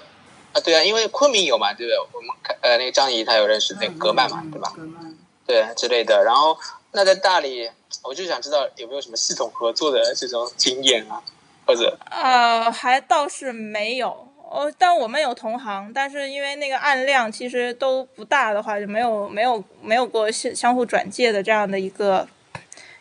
[0.53, 1.97] 啊对啊，因为昆明有嘛，对不对？
[2.13, 4.71] 我们看呃那个张怡她有认识那个格曼嘛，对吧？
[4.75, 5.15] 格曼。
[5.45, 6.23] 对之类的。
[6.23, 6.57] 然后
[6.93, 7.69] 那在大理，
[8.03, 11.21] 我就想知道有没有什么系统合作的这种经验啊，
[11.65, 14.27] 或者呃，还倒是没有。
[14.49, 22.27] 哦，但我们有同行，但是因为那个案量其实都不大的话，就没有没有没有过相相互转介的这样的一个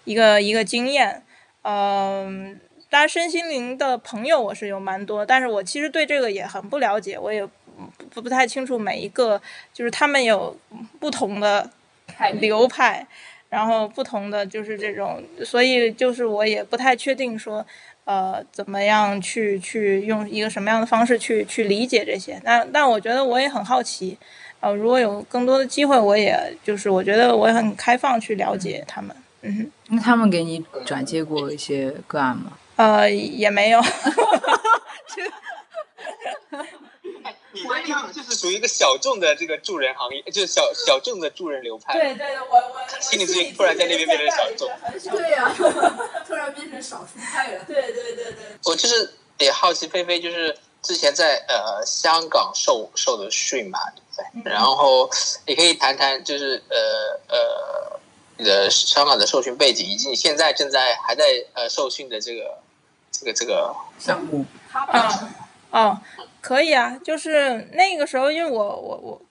[0.04, 1.22] 一个一个经验。
[1.60, 7.46] 嗯、当然身心灵的朋友我是有蛮多，但是我其实对这个也很不了解，我也
[8.10, 9.38] 不不太清楚每一个
[9.74, 10.56] 就是他们有
[10.98, 11.70] 不同的
[12.40, 13.06] 流派，
[13.52, 17.62] 然后不同的就是这种，所以就是我也不太确定说，
[18.06, 22.40] 呃，怎么样去去用一个什么样的方式去去理解这些。
[22.44, 24.16] 那但我觉得我也很好奇，
[24.60, 29.14] 呃，如果有更多的机会，我也就是我觉得我也很开放去了解他们。
[29.42, 32.56] 嗯哼，那他们给你转接过一些个案吗？
[32.76, 33.82] 呃，也没有。
[37.52, 37.62] 你
[38.12, 41.92] 就是属于一个小众的这个助人行业，就是小小众的助人流派。
[41.92, 44.70] 对对，我我心理咨询突然在那边变成小众。
[45.10, 45.52] 对呀、
[46.26, 47.64] 突然变成少数派了。
[47.64, 48.34] 对对对对。
[48.64, 53.78] 我就是也好奇菲菲，就是之前在呃香港受受的训嘛，
[54.16, 54.52] 对不对？
[54.52, 55.10] 然后
[55.46, 58.00] 你可以谈谈，就是呃呃
[58.38, 62.58] 你的香港的受训背景，以及你现在正在还在呃受训的这个
[63.10, 64.44] 这个这个项目
[65.70, 65.98] 嗯，哦，
[66.42, 69.22] 可以啊，就是那个时候，因为我我我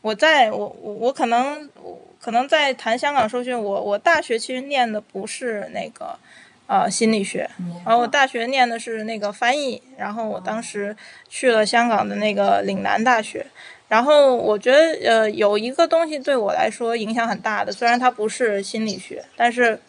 [0.00, 6.18] 我在我我我可能我可能在谈香港受训，我我大学其实念的不是那个
[6.66, 7.48] 呃心理学，
[7.84, 10.96] 然后我大学念的是那个翻译，然后我当时
[11.28, 13.46] 去了香港的那个岭南大学。
[13.88, 19.80] 然后我觉得，呃，有一个东西对我来说影响很大的，虽然它不是心理学，但是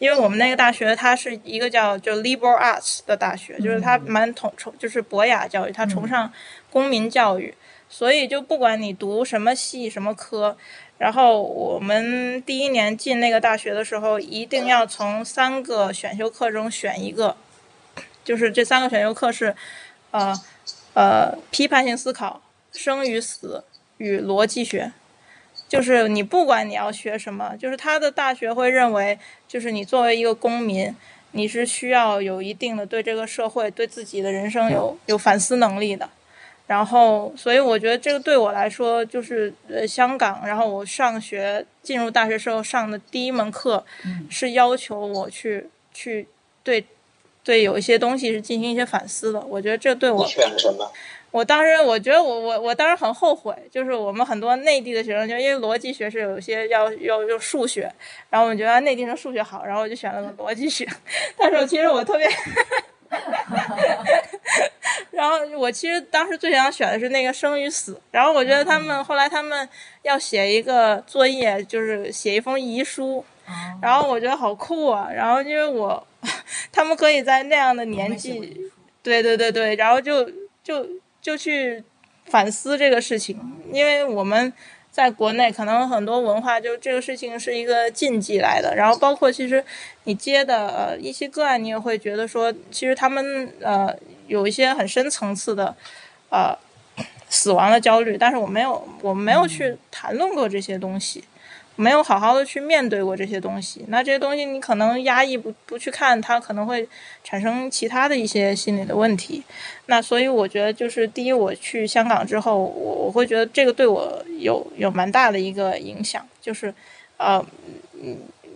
[0.00, 6.32] 因为我们那个大学它是一个叫就 liberal arts 的大学，就是它蛮崇崇就是博雅教育，它崇尚
[6.70, 7.54] 公民教育，
[7.88, 10.56] 所以就不管你读什么系什么科，
[10.96, 17.36] 然后我们第一年进那个大学的时候，一定要从三个选修课中选一个，
[18.24, 19.54] 就是这三个选修课是，
[20.12, 20.34] 呃
[20.94, 22.40] 呃批判性思考、
[22.72, 23.64] 生与死
[23.98, 24.92] 与逻辑学。
[25.70, 30.92] 就是你不管你要学什么，就是他的大学会认为，就是你作为一个公民，
[31.30, 36.10] 你是需要有一定的对这个社会、对自己的人生有有反思能力的。
[36.66, 43.84] 然后，所以我觉得这个对我来说，就是呃，香港，然后我上学进入大学时候上的第一门课，
[44.28, 46.26] 是要求我去去
[46.64, 46.84] 对
[47.44, 49.40] 对有一些东西是进行一些反思的。
[49.40, 50.90] 我觉得这对我你选了什么？
[51.30, 57.90] 我当时我觉得我我我当时很后悔，就是我们很多内地的学生，就因为逻辑学是有些要要要数学，
[58.28, 60.86] 然后我觉得内地生数学好，然后我就选了个逻辑学，
[61.36, 62.28] 但是其实我特别
[65.10, 69.68] 然后我其实当时最想选的是那个生与死，然后我觉得他们后来他们
[70.02, 73.24] 要写一个作业，就是写一封遗书，
[73.82, 76.06] 然后我觉得好酷啊，然后因为我
[76.70, 78.70] 他们可以在那样的年纪，
[79.02, 80.30] 对对对对，然后就
[80.62, 80.86] 就
[81.20, 81.82] 就去
[82.26, 83.38] 反思这个事情，
[83.72, 84.52] 因为我们
[84.90, 89.64] 在国内可能很多文化就这个事情是一个禁忌来的，然后包括其实
[90.04, 93.94] 你接的呃一些个案，你也会觉得说，其实他们呃
[94.26, 95.74] 有一些很深层次的
[96.30, 96.56] 呃
[97.28, 101.24] 死亡的焦虑，但是我没有我没有去谈论过这些东西。
[101.80, 106.86] 没有好好的去面对过这些东西，那这些东西你可能压抑不不去看，它可能会
[107.24, 109.42] 产生其他的一些心理的问题。
[109.86, 116.74] 那所以我觉得，就是第一，我去香港之后，我我会觉得这个对我有有蛮大的一个影响，就是
[117.16, 117.42] 呃，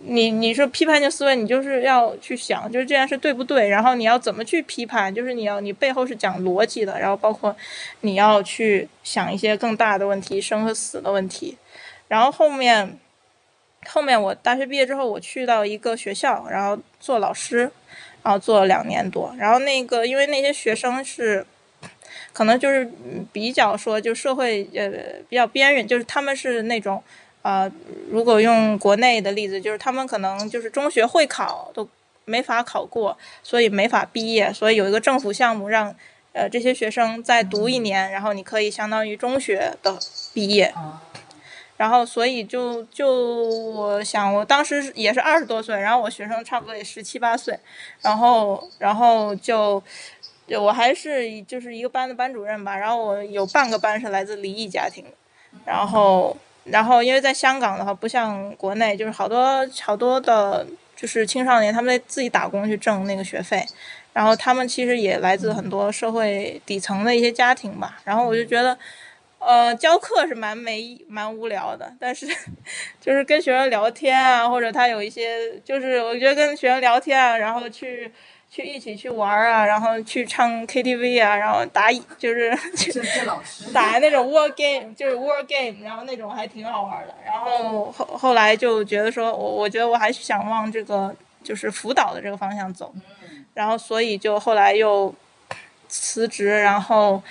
[0.03, 7.55] 你你说批判性思维，你就是要去想，就是这件事对不对，然后你要怎么去批判，就是你要你背后是讲逻辑的，然后包括
[8.01, 11.57] 你要去想一些更大的问题，生和死的问题，
[12.07, 12.99] 然后后面。
[13.87, 17.71] 后面我大学毕业之后，我去到一个学校，然后做老师，
[18.23, 19.33] 然后做了两年多。
[19.37, 21.45] 然后那个，因为那些学生是，
[22.33, 22.91] 可能就是
[23.31, 24.89] 比较说，就社会呃
[25.29, 27.01] 比较边缘，就是他们是那种，
[27.41, 27.71] 呃，
[28.09, 31.87] 如果用国内的例子，就是他们可能就是中学会考都
[32.25, 34.51] 没法考过，所以没法毕业。
[34.51, 35.95] 所以有一个政府项目让，
[36.33, 39.97] 呃，这些学生再读一年，然后你可以相当于中学的
[40.33, 40.73] 毕业。
[41.77, 47.59] 然后，所以就就我想，我当时也是二十多岁，然后我学生差不多也十七八岁，
[48.01, 49.83] 然后然后就，
[50.57, 55.03] 我还是就是一个班的班主任吧，然后我有半个班是来自离异家庭，
[55.65, 63.65] 然后然后因为在香港的话，不像国内，就是好多好多的，就是青少年他们在自己打工去挣那个学费，
[64.13, 68.77] 然后他们其实也来自很多社会底层的一些家庭吧，然后我就觉得。
[69.45, 72.27] 呃，教课是蛮没蛮无聊的，但是
[72.99, 78.11] 就是跟学生聊天啊，或者他有一些，就是我觉得跟学生聊天啊，然后去
[78.49, 82.57] 去一起去玩啊，然后去唱 KTV 啊，然后打就是
[83.71, 87.13] 打那种 war game，就是 war game，然后那种还挺好玩的。
[87.23, 92.91] 然后后后来就觉得说，我我觉得我还是想往这个就是辅导的这个方向走，
[93.53, 95.13] 然后所以就后来又
[95.87, 97.21] 辞职，然后。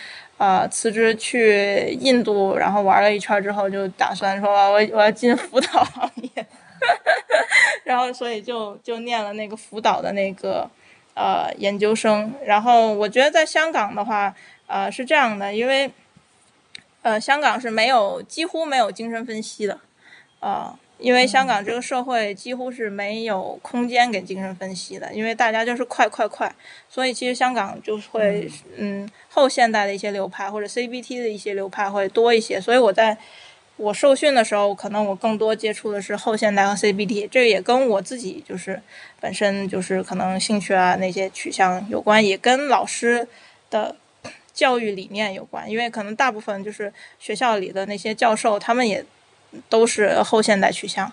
[0.45, 6.47] 呃，辞职去印度，然后玩了一圈之后，就打算说，我我要进辅导行业，
[7.85, 10.69] 然后所以就就念了那个辅导的那个
[11.15, 12.31] 呃研究生。
[12.45, 14.35] 然后我觉得在香港的话，
[14.67, 15.91] 呃是这样的，因为
[17.01, 19.81] 呃香港是没有几乎没有精神分析的，
[20.41, 20.79] 啊。
[20.99, 26.55] 因为香港这个社会几乎是没有空间给精神分析的，因为大家就是快快快，
[26.89, 29.09] 所以其实香港就会嗯。
[29.29, 33.19] 后现代的一些流派或者 CBT 的一些流派会多一些，所以我在
[33.77, 38.81] 我受训的时候，可能我更多接触的是后现代和 CBT，这也跟我自己就是
[39.21, 43.27] 本身就是可能兴趣啊那些取向有关，也跟老师
[43.69, 43.97] 的
[44.53, 49.05] 教育理念有关，因为可能大部分就是学校里的那些教授他们也。
[49.69, 51.11] 都是后现代取向，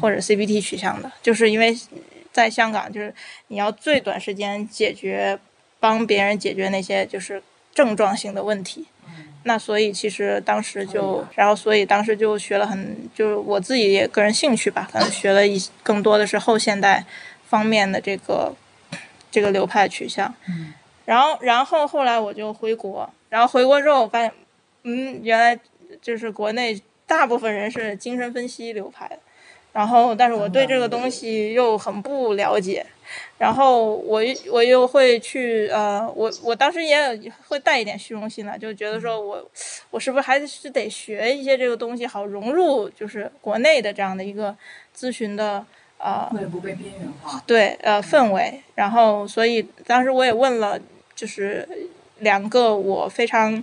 [0.00, 1.76] 或者 CBT 取向的，就是因为
[2.32, 3.14] 在香港，就是
[3.48, 5.38] 你要最短时间解决，
[5.78, 8.86] 帮别人解决那些就是症状性的问题。
[9.44, 17.04] 那所以其实当时就，然后所以当时就学了很，就是我自己也个人兴趣吧，可能学了一更多的是后现代
[17.46, 18.54] 方面的这个
[19.30, 20.34] 这个流派取向。
[21.04, 24.32] 然后然后后来我就回国，然后回国之后我发现，
[24.84, 25.60] 嗯，原来
[26.02, 26.82] 就是国内。
[27.06, 29.18] 大部分人是精神分析流派，
[29.72, 32.84] 然后但是我对这个东西又很不了解，
[33.38, 39.50] 然后我我又会去呃，我我当时也会带一点虚荣心的，就觉得说我
[39.90, 44.56] 我是不是还是得学一些这个东西，好融入就是国内的这样的一个
[44.96, 45.64] 咨询的
[45.98, 50.80] 呃，不被边缘化，对呃氛围，然后所以当时我也问了，
[51.14, 51.68] 就是
[52.20, 53.62] 两个我非常。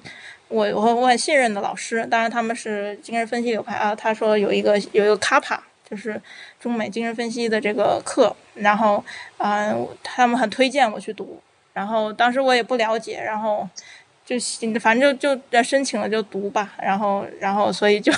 [0.51, 3.95] 我我我很信任的老师，当然他们是精神分析流派啊。
[3.95, 6.21] 他说有一个有一个卡帕，就是
[6.59, 9.03] 中美精神分析的这个课，然后
[9.37, 11.41] 嗯，他们很推荐我去读。
[11.73, 13.67] 然后当时我也不了解，然后
[14.25, 14.35] 就
[14.79, 16.73] 反正就就申请了就读吧。
[16.81, 18.11] 然后然后所以就，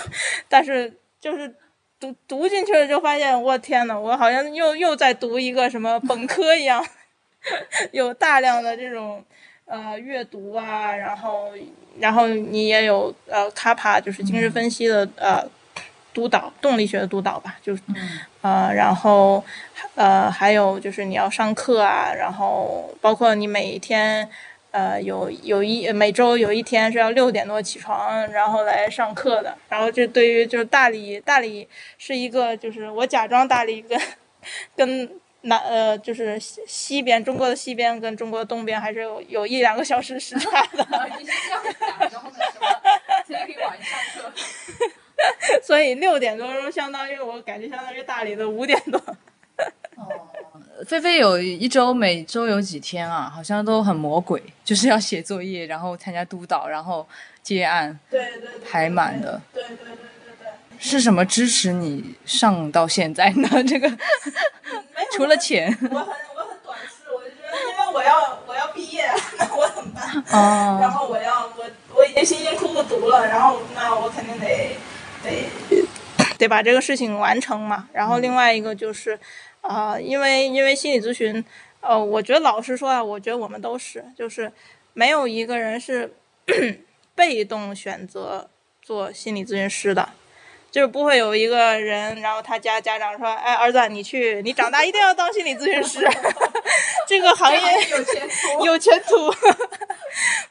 [0.49, 0.91] 但是
[1.21, 1.53] 就是
[1.99, 6.83] 读读进去了就发现，我天呐，我好像又又在读一个什么本科一样，
[7.93, 9.23] 有大量的这种。
[9.73, 11.49] 呃，阅读啊，然后，
[11.97, 15.43] 然后你也有呃，卡帕就是精神分析的呃
[16.13, 17.81] 督导，动力学的督导吧，就是，
[18.43, 19.43] 呃，然后
[19.95, 24.29] 呃，还有就是你要上课啊，然后包括你每天
[24.69, 31.67] 呃有有一每周有一天是要六点多起床，然后来上课的，然后这对于就是大理大理
[31.97, 33.99] 是一个就是我假装大理跟
[34.75, 35.09] 跟。
[35.43, 40.87] 南呃，就是西西边，中国的西边跟中国的东边还是有有一两个小时时差的。
[41.19, 41.63] 你是这样
[41.99, 42.67] 假装的是吗？
[43.45, 44.31] 可以晚上课。
[45.63, 48.99] 所以六点多钟相当于我感觉相当于大理的五点多。
[49.95, 50.29] 哦
[50.87, 53.29] 菲菲有一周，每周有几天啊？
[53.33, 57.07] 好像都很魔鬼，就是要写作业，然后参加督导，然后
[57.41, 59.39] 接案，对对对，排满的。
[59.53, 59.95] 对对对。
[60.83, 63.47] 是什么支持你上到现在呢？
[63.63, 63.89] 这个
[65.13, 69.09] 除了钱，我很我很短视，我就觉得，因为我要我要毕业，
[69.39, 70.03] 那我怎么办？
[70.31, 70.77] 哦。
[70.81, 71.63] 然后我要我
[71.95, 74.75] 我已经辛辛苦苦读了，然后那我肯定得
[75.23, 75.87] 得
[76.37, 77.87] 得把这个事情完成嘛。
[77.93, 79.17] 然后另外一个就是。
[79.61, 81.41] 啊，因为因为心理咨询，
[81.79, 84.51] 呃，我觉得老实说啊，我觉得我们都是，就是
[84.91, 86.13] 没有一个人是
[87.15, 88.49] 被动选择
[88.81, 90.09] 做心理咨询师的。
[90.73, 95.99] 就是不会有一个人，然后他家家长说：“哎，儿子，你去，你长大一定要当心理咨询师，
[97.07, 97.59] 这个行业
[97.91, 99.31] 有前途，有前途。”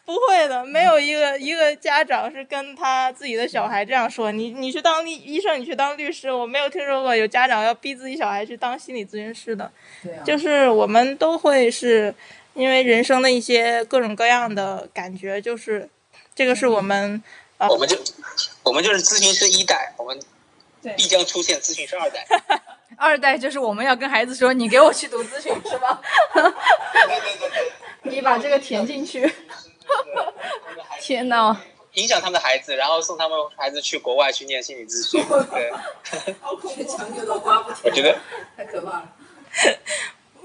[0.06, 9.68] 不会的，没有一个一个家长是跟他自己的小孩这样说：“你你去当医医生，你去当律师。”我没有听说过有家长要逼自己小孩去当心理咨询师的。
[10.04, 10.22] 对啊。
[10.24, 12.14] 就是我们都会是
[12.54, 15.88] 因为人生的一些各种各样的感觉，就是
[16.32, 17.20] 这个是我们。
[17.68, 17.96] 我们就，
[18.62, 20.20] 我们就是咨询师一代，我们
[20.96, 22.26] 必将出现咨询师二代。
[22.96, 25.98] 二代就是我们要跟孩子说：“你给我去读咨询，是吗？”
[26.34, 26.42] 对
[27.20, 27.72] 对对对。
[28.02, 29.32] 你把这个填进去。
[31.00, 31.56] 天呐，
[31.94, 35.24] 影响他们的孩子，然后送他们孩子去国外去念心理咨询。
[35.50, 35.72] 对。
[37.82, 38.16] 我觉得
[38.56, 39.08] 太可怕了。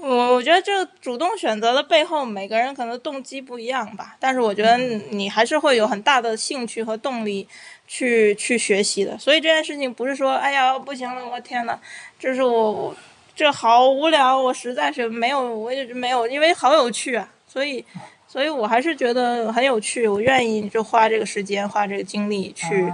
[0.00, 4.16] 我我觉得这个主动选择的背后，每个人可能动机不一样吧。
[4.20, 7.46] 但是我觉得你还是会有很大的兴趣和动力
[7.86, 9.18] 去去学习的。
[9.18, 11.78] 所以这件事情不是说，哎呀不行了，我天呐，
[12.18, 12.94] 这是我
[13.34, 17.28] 这好无聊，我实在是没有，我也没有，因为好有趣啊。
[17.46, 17.84] 所以，
[18.28, 22.92] 所以我还是觉得很有趣，我愿意就花这个时间，花这个精力去。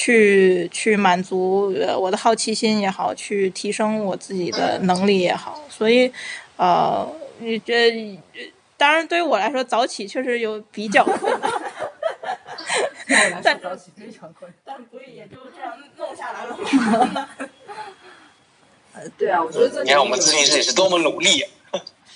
[0.00, 6.12] 去去满足我的好奇心也好，去提升我自己的能力也好，所以，
[6.56, 7.04] 呃，
[7.40, 8.16] 你这
[8.76, 11.50] 当然对于我来说早起确实有比较困难。
[13.08, 16.56] 对我来说早起非常困难，但不也就这样弄下来了
[17.08, 17.28] 吗？
[18.94, 21.44] 呃， 对啊，我觉得你看我们咨询师也是多么努力。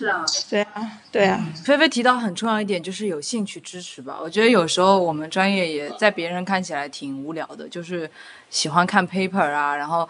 [0.02, 1.46] 是啊，对啊，对啊。
[1.64, 4.18] 菲菲提到很重要一点，就是有兴趣支持吧。
[4.20, 8.10] 我觉得有时候我们专业也在别人看起来挺无聊的，就是
[8.50, 10.08] 喜欢看 paper 啊，然后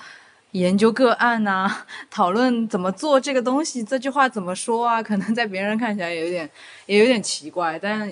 [0.53, 5.01] 研究个案呐， 讨论怎么做这个东西，这句话怎么说啊？
[5.05, 6.49] 可能在别人看起来也有点，
[6.87, 8.11] 也有点奇怪，但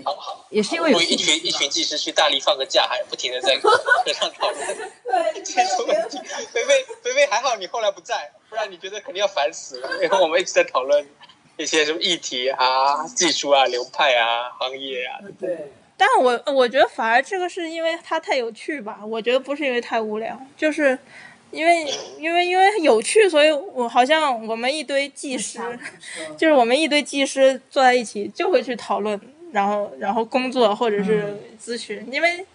[0.50, 3.70] 也是因为有一群一群技师去大力放个假，还不停的在课
[4.12, 6.18] 上讨论，对，解出问题。
[6.52, 11.06] 菲菲，菲菲还好你后来不在，不然你觉得肯定要烦死了，因为我们一直在讨论。
[11.60, 15.70] 一些什么议题啊、技术啊、流派啊、行业啊，对。
[15.96, 20.98] 但我我觉得反而这个是因为它太有趣吧，我觉得不是因为太无聊，就是
[21.50, 21.84] 因为
[22.18, 25.58] 因为因为有趣，所以我好像我们一堆技师，
[26.38, 29.20] 就是我们一堆技师坐在一起就会去讨论，
[29.52, 32.46] 然后然后工作或者是咨询，因为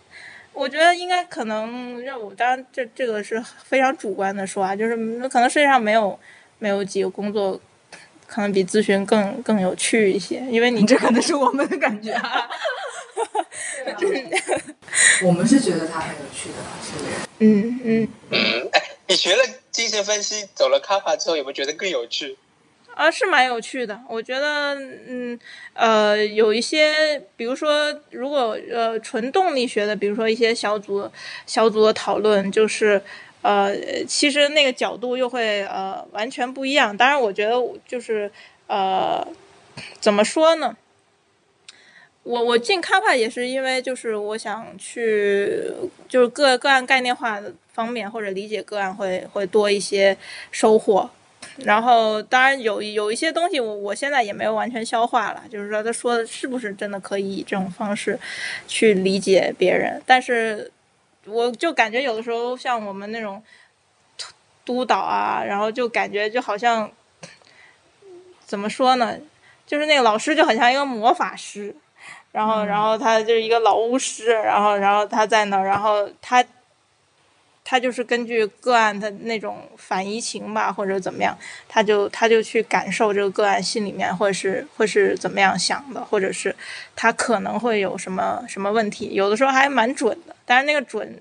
[0.51, 4.95] 我觉得应该可能任务，当然这这个是非常主观的说啊，就是
[5.30, 6.18] 可能世界上没有
[6.58, 7.62] 没有几个工作。
[8.28, 12.14] 可能比咨询更更有趣一些，因为你这可能是我们的感觉。
[15.24, 16.56] 我们是觉得它很有趣的？
[17.40, 18.70] 嗯嗯嗯。
[18.72, 22.38] 哎，你学了精神分析，走了卡法之后，有没有觉得更有趣？
[22.94, 24.00] 啊，是蛮有趣的。
[24.10, 24.76] 我觉得，
[25.08, 25.40] 嗯
[25.74, 31.10] 呃，有一些，比如说，如果呃纯动力学的，比如说一些小组
[31.46, 33.02] 小组的讨论，就是。
[33.46, 36.98] 呃，其实那个角度又会呃完全不一样。
[36.98, 37.54] 当然，我觉得
[37.88, 38.32] 就是
[38.66, 39.24] 呃，
[40.00, 40.76] 怎么说呢？
[42.24, 45.62] 我我进 Kappa 也是因为就是我想去
[46.10, 50.18] 就是个个案概念化的方面或者理解个案会会多一些
[50.50, 51.08] 收获。
[51.58, 58.20] 然后，当然有有一些东西我我现在也没有完全消化了，就是说他说的是不是真的可以以这种方式
[58.68, 60.02] 去理解别人？
[60.04, 60.72] 但是。
[61.26, 63.44] 我就感觉有的时候像我们那种
[64.64, 66.92] 督导啊，然后就感觉就好像
[68.46, 69.18] 怎么说呢？
[69.66, 71.76] 就是那个老师就很像一个魔法师，
[72.32, 76.44] 然后然后他就是一个老巫师，然后然后他在那儿，然后他
[77.66, 81.36] 他就是根据个案的那种反移情吧，或者怎么样，
[81.68, 86.55] 他就他就去感受这个个案心里面或者是会是怎么样想的，或者是
[86.95, 90.36] 他可能会有什么什么问题，有的时候还蛮准的。
[90.45, 91.20] 但是那个准，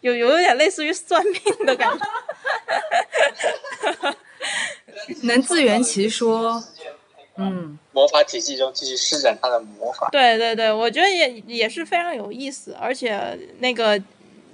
[0.00, 2.06] 有有有点类似于算命的感觉
[5.24, 6.62] 能自圆其说，
[7.36, 10.08] 嗯，魔法体系中继续施展他的魔法。
[10.12, 14.00] 对对对，我觉得也也是非常有意思，而且那个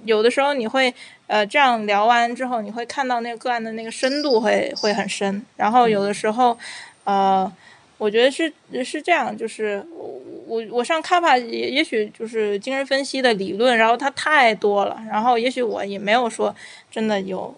[0.05, 0.93] 有的时候你会
[1.27, 6.57] 呃这样聊完之后，你会看到那个个案的那个深度会会很深，然后有的时候
[7.03, 7.51] 呃。
[7.99, 8.53] 我觉得是
[8.85, 16.55] 是这样，就是我我我上卡帕也也许就是精神分析的理论，然后它太多了，然后也许我也没有说
[16.91, 17.51] 真的有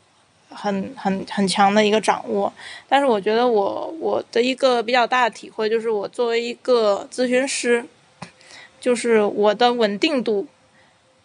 [0.47, 2.53] 很很很强的一个掌握，
[2.87, 7.83] 但是我觉得我我的一个比较大的体会就是我作为一个咨询师，
[8.79, 10.47] 就是我的稳定度，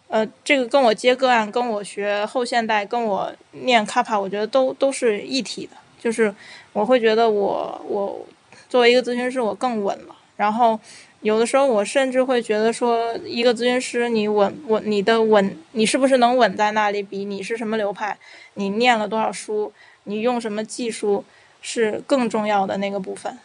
[0.07, 6.33] 呃，这个跟我接个案，跟我学后现代，跟我念卡帕，我觉得都都是一体的，就是
[6.73, 8.25] 我会觉得我我。
[8.67, 10.15] 作为一个咨询师，我更稳了。
[10.35, 10.77] 然后，
[11.21, 17.01] 有的时候我甚至会觉得说，一个咨询师，你稳稳，你的稳，你是不是能稳在那里？
[17.01, 18.17] 比你是什么流派，
[18.55, 19.71] 你念了多少书，
[20.05, 21.23] 你用什么技术，
[21.61, 23.37] 是更重要的那个部分。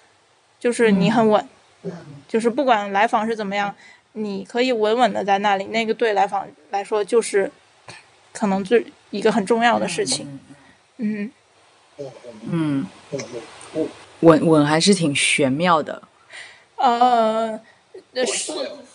[0.59, 1.47] 就是你很稳，
[2.27, 3.73] 就是不管来访是怎么样，
[4.13, 5.65] 你可以稳稳的在那里。
[5.67, 7.51] 那个对来访来说，就是
[8.33, 10.41] 可能最一个很重要的事情。
[10.97, 11.31] 嗯
[12.51, 12.87] 嗯，
[14.21, 16.03] 稳稳还是挺玄妙的，
[16.77, 17.61] 呃，
[18.27, 18.53] 是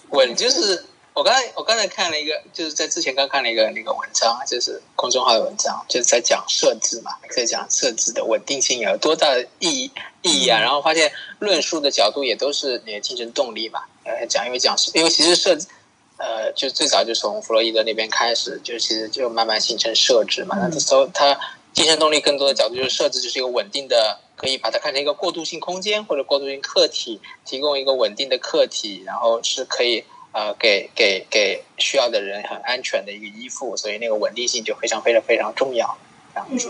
[0.09, 9.91] 稳就是我刚才我刚才看了一个，就是在之前刚看了一个那个文章，就是公众号的文章，就是在讲设置嘛，在讲设置的稳定性有多大的意义
[10.23, 10.59] 意义啊。
[10.59, 15.67] 然后发现论述的角度也都是你的精神动力嘛，呃，讲因为讲因为其实设置，
[16.15, 20.55] 呃，就最早就从弗洛伊德那边开始，就其实就慢慢形成设置嘛。
[20.57, 21.37] 那从他
[21.73, 24.21] 精神动力更多的角度就是设置就是一个稳定的。
[24.37, 30.03] 可以把它看成一个过渡性空间或者过渡性客体，提供一个稳定的客体，然后是可以
[30.33, 35.97] 呃给给给需要的人很安全的一个依附，所以那个稳定性就非常非常非常重要。
[36.33, 36.69] 这样子。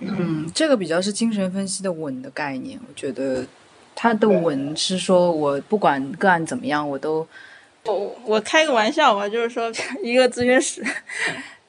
[0.00, 3.46] 嗯，这个比较是精神分析的稳的概念，我觉得
[3.94, 7.26] 它的稳是说我不管个案怎么样，我都
[7.84, 9.72] 我我开个玩笑吧，就是说
[10.02, 10.84] 一个咨询室，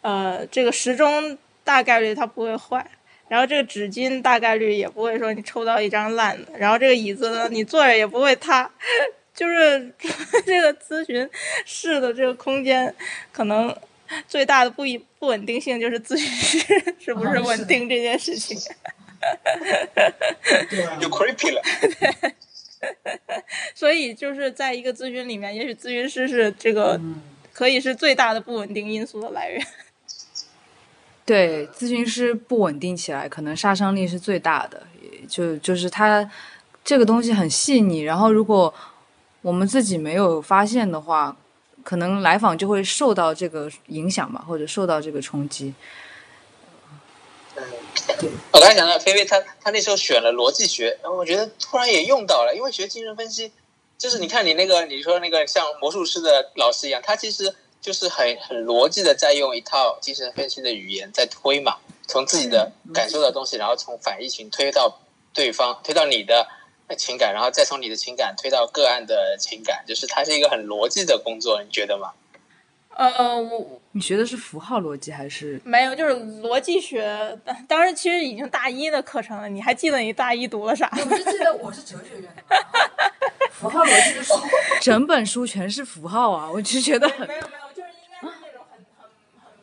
[0.01, 2.85] 呃，这个时钟大概率它不会坏。
[3.27, 8.69] 然后这个纸巾大概率也不会说你抽到一张烂的，然后这个椅子呢，你坐着也不会塌，
[9.33, 9.91] 就是
[10.45, 11.27] 这个咨询
[11.65, 12.93] 室的这个空间，
[13.31, 13.75] 可能
[14.27, 16.59] 最大的不一不稳定性就是咨询室
[17.03, 18.55] 是不是稳定这件事情，
[20.99, 21.61] 就 creepy 了。
[23.73, 26.99] 所以就是在一个咨询里面，也许咨询师是这个
[27.53, 29.65] 可以是最大的不稳定因素的来源。
[31.25, 34.83] 对，咨询师不稳定起来，可能杀伤力是最大的。
[35.27, 36.29] 就就是他
[36.83, 38.71] 这个东西很细腻，然后如果
[39.41, 41.35] 我们自己没有发现的话，
[41.83, 45.73] 可能来访就会受到这个影响吧，或者受到这个冲击。
[48.21, 53.51] 嗯， 我刚才讲到菲菲，他他那时候选了逻辑学，然后我觉得突然也用到了，因为学精神分析，
[53.97, 57.55] 就是你看你那个你说那个像魔术师的老师一样，他其实。
[57.81, 64.99] 就是很很逻辑的在用一套精神分析的语言在推嘛，从自己的感受到东西，然后从反疫情推到
[65.35, 66.47] 对方，推到你的
[66.97, 72.09] 情感，然后再从你的情感推到个案的情感，就是它是一个很逻辑的工作，你觉得吗？
[72.95, 75.93] 呃，我你学的是符号逻辑还是没有？
[75.95, 77.37] 就是逻辑学，
[77.67, 79.49] 当时其实已经大一的课程了。
[79.49, 80.89] 你还记得你大一读了啥？
[80.91, 82.55] 我是记得我是哲学院的，
[83.51, 84.33] 符号逻辑的书，
[84.81, 86.49] 整本书全是符号啊！
[86.49, 87.65] 我就觉得很没有没有。
[87.75, 88.85] 就是应该是那种很
[89.43, 89.55] 很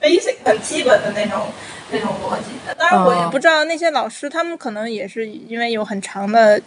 [0.00, 1.46] 很 basic 很基本的那种
[1.92, 6.60] 那种逻辑，当然我也不知道那些老师他们可能也是因为有很长的，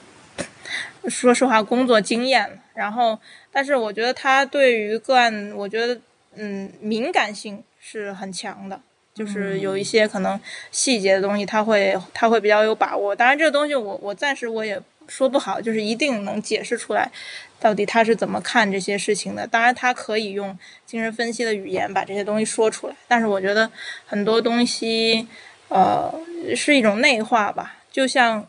[1.10, 3.20] 说实话工作经验，然后
[3.52, 6.00] 但是我觉得他对于个案，我觉得
[6.36, 8.80] 嗯敏感性是很强的，
[9.14, 10.40] 就是有一些可能
[10.72, 13.16] 细节的东西他会他会比较有把握。
[13.16, 17.12] 当然这个东西我我暂时我也说不好，就是一定能解释出来。
[17.60, 19.48] 到底他是怎么看这些事情的？
[19.48, 22.96] 当然，他可以用精神分析的语言把这些东西说出来。
[23.08, 23.72] 但是，我觉得
[24.06, 25.26] 很多东西，
[25.70, 26.14] 呃，
[26.54, 27.78] 是一种内化吧。
[27.90, 28.46] 就像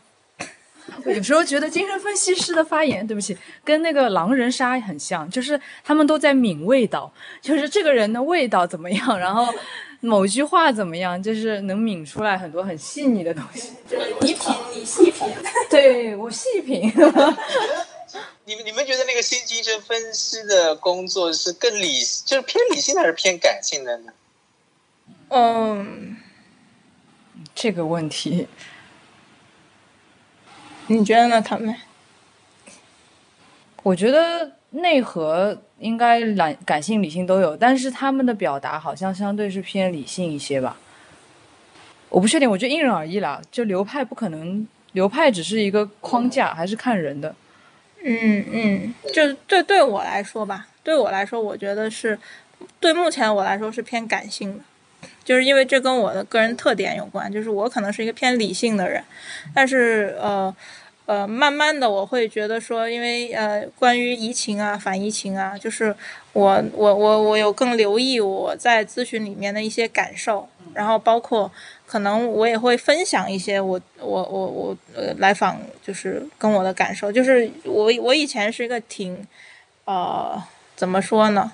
[1.05, 7.11] 有时候觉得精神分析师的发言，对不起，跟那个狼人杀很像，就是他们都在抿味道，
[7.41, 9.53] 就是这个人的味道怎么样，然后
[10.01, 13.71] 某句话怎么样，就是能抿出来很多很细腻的东西。
[13.89, 15.27] 就是你品，你细品。
[15.69, 16.91] 对我细品。
[18.47, 24.13] 你们你们觉得那个新精神分析的工作是更理，就是偏理性还是偏感性的呢？
[25.29, 26.15] 嗯，
[27.55, 28.47] 这个问题，
[30.87, 31.75] 你觉得呢，他们？
[33.83, 40.77] 我觉得内核应该感感性、理性都有，但是他们的表达好像相对是偏理性一些吧。
[42.09, 43.41] 我不确定，我觉得因人而异啦。
[43.51, 47.35] 就流派不可能，流派只是一个框架，还是看人的。
[48.03, 52.17] 嗯嗯，就对对我来说吧，对我来说，我觉得是
[52.79, 54.63] 对目前我来说是偏感性的，
[55.25, 59.03] 就是因为这跟我的个人特点有关，就是我可能是一个偏理性的人，
[59.53, 60.55] 但是呃。
[61.07, 65.95] 呃，慢慢的我会觉得说，因为呃，关于移情啊、反移情啊，就是
[66.33, 71.51] 我我我我有更留意我在咨询里面的一些感受，然后包括
[71.85, 79.27] 可能我也会分享一些我我我我呃来访就是跟我的感受，就是我我以前是一个挺
[79.83, 80.41] 呃
[80.75, 81.51] 怎么说呢，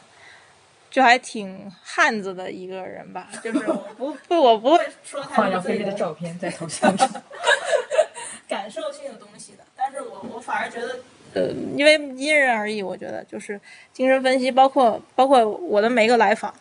[0.91, 3.59] 就还挺汉子的一个人吧，就是
[3.97, 7.09] 不不 我不会说太多自己的照片在头像上。
[8.47, 10.99] 感受性的东西的，但是我我反而觉得，
[11.33, 13.57] 呃，因为因人而异，我觉得就是
[13.93, 16.53] 精神分析，包括包括我的每一个来访，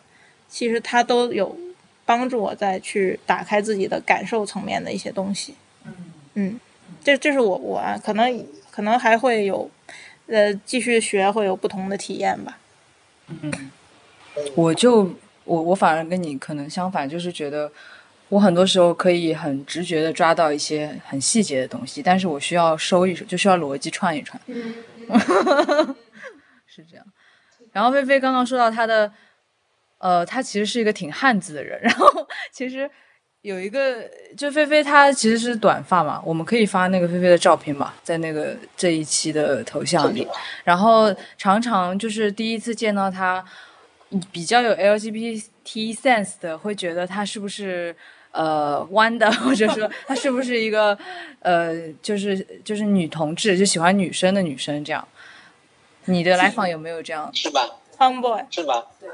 [0.47, 1.53] 其实它都有
[2.05, 5.55] 帮助我再去打开自己的感受层面的一些东西。
[5.83, 5.93] 嗯
[6.35, 6.59] 嗯，
[7.03, 9.69] 这这是我我啊，可能可能还会有，
[10.27, 12.57] 呃，继续学会有不同的体验吧。
[13.27, 13.51] 嗯，
[14.55, 15.09] 我就
[15.43, 17.71] 我我反而跟你可能相反，就是觉得。
[18.31, 24.41] 我很多时候可以很直觉的抓到一些很细节的东西，但是我需要收一收，就需要逻辑串一串。
[26.65, 27.05] 是这样。
[27.73, 29.11] 然后菲菲刚刚说到她的，
[29.97, 31.77] 呃，她其实是一个挺汉子的人。
[31.81, 32.07] 然后
[32.53, 32.89] 其实
[33.41, 40.25] 有一个，就菲菲她其实是短发嘛，我们可以发那个菲菲的照片嘛，在那个这一期的头像里。
[40.63, 43.43] 然后常常就是第一次见到他，
[44.31, 45.43] 比较有 LGBT
[45.95, 47.95] sense 的，会觉得他是不是？
[48.33, 50.97] 呃，弯的，或者说她是不是一个
[51.41, 55.05] 呃，就是就是女同志，就喜欢女生的女生这样？
[56.05, 57.29] 你的来访有没有这样？
[57.35, 57.59] 是吧
[57.97, 58.87] ？Tomboy 是吧？
[59.01, 59.09] 对。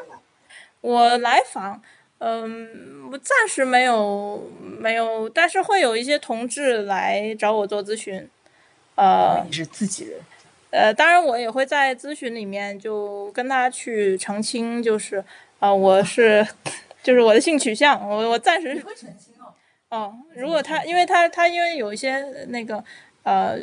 [0.81, 1.81] 我来访，
[2.19, 8.29] 嗯，我暂时没有没有，但是会有一些同志来找我做咨询。
[8.93, 10.19] 呃，你是自己人？
[10.71, 15.23] 呃，当然我也会在咨询里面就跟他去澄清，就是
[15.59, 16.45] 啊，我是。
[17.03, 19.33] 就是我的性取向，我我暂时会澄清
[19.87, 20.13] 哦。
[20.35, 22.83] 如果他，因为他他因为有一些那个
[23.23, 23.57] 呃，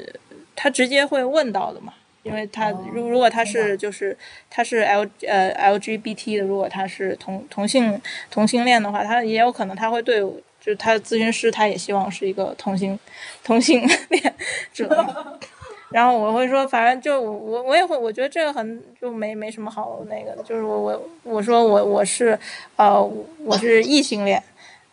[0.57, 1.92] 他直接会问到的嘛。
[2.22, 4.16] 因为他如如果他是就是
[4.48, 8.00] 他是 L 呃 LGBT 的，如果他是同同性
[8.30, 12.98] 同性恋的话，他也有可能他会对，就是他的咨询师他也希望是一个同性
[13.42, 14.34] 同性 恋
[14.72, 14.88] 者。
[15.95, 22.36] 然后我会说，反正就我我也会，我觉得这个很就没没什么好那个的，就是我我我说我我是
[22.74, 23.01] 呃
[23.38, 24.42] 我是异性恋，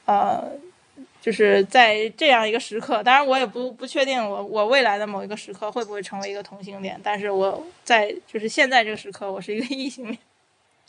[0.06, 0.44] 呃
[1.20, 10.18] 就是在这样一个时刻，当然我也不不确定我我未来的某一个时刻会不会成为一个同性恋，但是我在就是现在这个时刻，我是一个异性恋。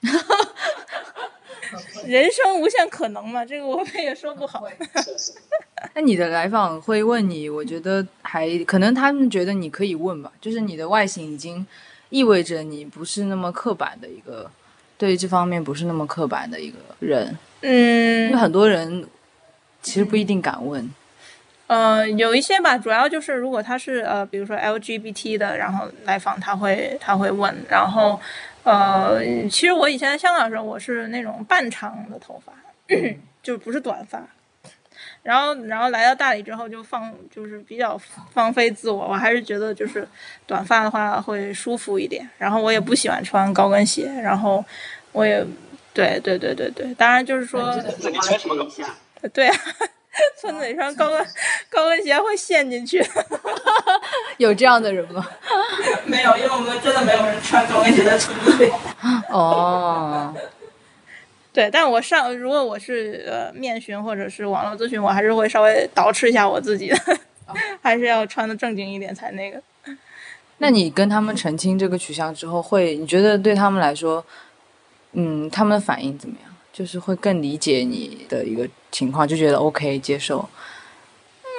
[2.07, 4.64] 人生无限可能嘛，这个我们也说不好。
[5.95, 11.66] 那你的来访会问你，我觉得还可能他们觉得你可以问吧，就是你的外形已经
[12.11, 14.51] 意味着你不是那么刻板的一个，
[14.97, 17.37] 对这方面不是那么刻板的一个人。
[17.62, 19.05] 嗯，因为很多人
[19.83, 20.89] 其实不一定敢问。
[21.66, 28.20] 呃，有一些吧，主要就是如果他是呃，比如说 LGBT 的，然后来访他会他会问，然后。
[28.65, 32.53] 呃，其实我以前在香港的时候，我是那种半长的头发，
[33.43, 34.23] 就不是短发。
[35.23, 37.97] 然后，然后来到大理之后，就放就是比较
[38.33, 39.07] 放飞自我。
[39.09, 40.07] 我还是觉得就是
[40.47, 42.29] 短发的话会舒服一点。
[42.39, 44.07] 然后我也不喜欢穿高跟鞋。
[44.23, 44.65] 然后
[45.13, 45.45] 我也
[45.95, 47.73] 对对对对对，当然就是说，
[49.33, 49.55] 对啊。
[50.39, 51.27] 村子里穿高跟
[51.71, 53.03] 高跟鞋会陷进去，
[54.37, 55.27] 有这样的人吗？
[56.05, 58.71] 没有，因为我们真的没有人穿高跟鞋在村子里。
[59.31, 60.35] 哦，
[61.53, 66.97] 对，但我上如果我是呃面询或者是网络咨询，我还是会稍微捯饬一下我自己的，
[67.83, 69.63] 还是要穿的正经一点才那个。
[70.59, 74.25] 那你跟他们澄清这个取向之后，会你觉得对他们来说，
[75.13, 76.52] 嗯，他们的反应怎么样？
[76.73, 80.49] 就是会更理解你的一个情况，就觉得 OK 接受。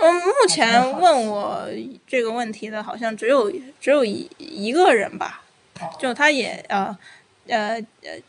[0.02, 1.68] 嗯，目前问我
[2.08, 5.44] 这个问题的，好像只有只有一一个人吧，
[6.00, 6.98] 就他也呃
[7.48, 8.20] 呃呃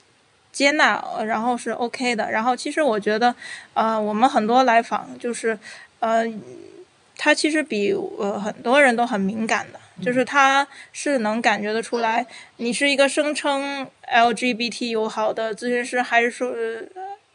[0.53, 2.31] 接纳，然后是 OK 的。
[2.31, 3.35] 然后其实我觉得，
[3.73, 5.59] 呃，我们很多来访就是
[5.99, 6.25] 呃，
[7.17, 9.81] 他其实比呃很多人都很敏感的。
[10.03, 12.27] 就是他是能感觉得出来，
[12.57, 16.53] 你是一个声称 LGBT 友好的咨询师，还是说，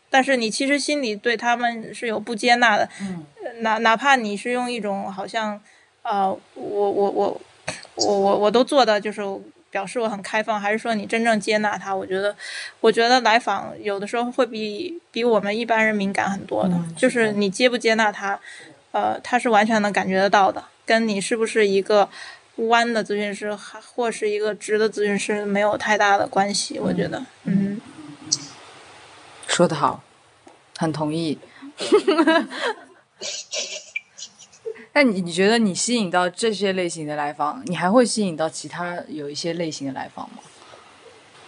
[0.10, 2.88] 但是你其实心里对他们是有不接纳的。
[3.02, 3.26] 嗯，
[3.62, 5.60] 哪哪怕你是用一种好像，
[6.04, 7.42] 呃，我我我
[7.96, 9.22] 我我我都做的就是
[9.70, 11.96] 表示我很开放，还是说你真正接纳他？
[11.96, 12.36] 我觉得，
[12.80, 16.80] 我觉得来访有的时候会比比我们一般人敏感很多的。
[16.98, 18.40] 就是你接不接纳他，
[18.92, 22.10] 呃，他是完全能感觉得到的，跟你是不是一个。
[22.68, 27.80] 弯的咨询师还或是一个直的咨询师没有太大的关系，我觉得，嗯。
[29.48, 30.04] 说的好，
[30.78, 31.38] 很同意。
[34.94, 40.38] 那你你觉得你吸引到这些类型的来访，你还会吸引到其他有一些类型的来访吗？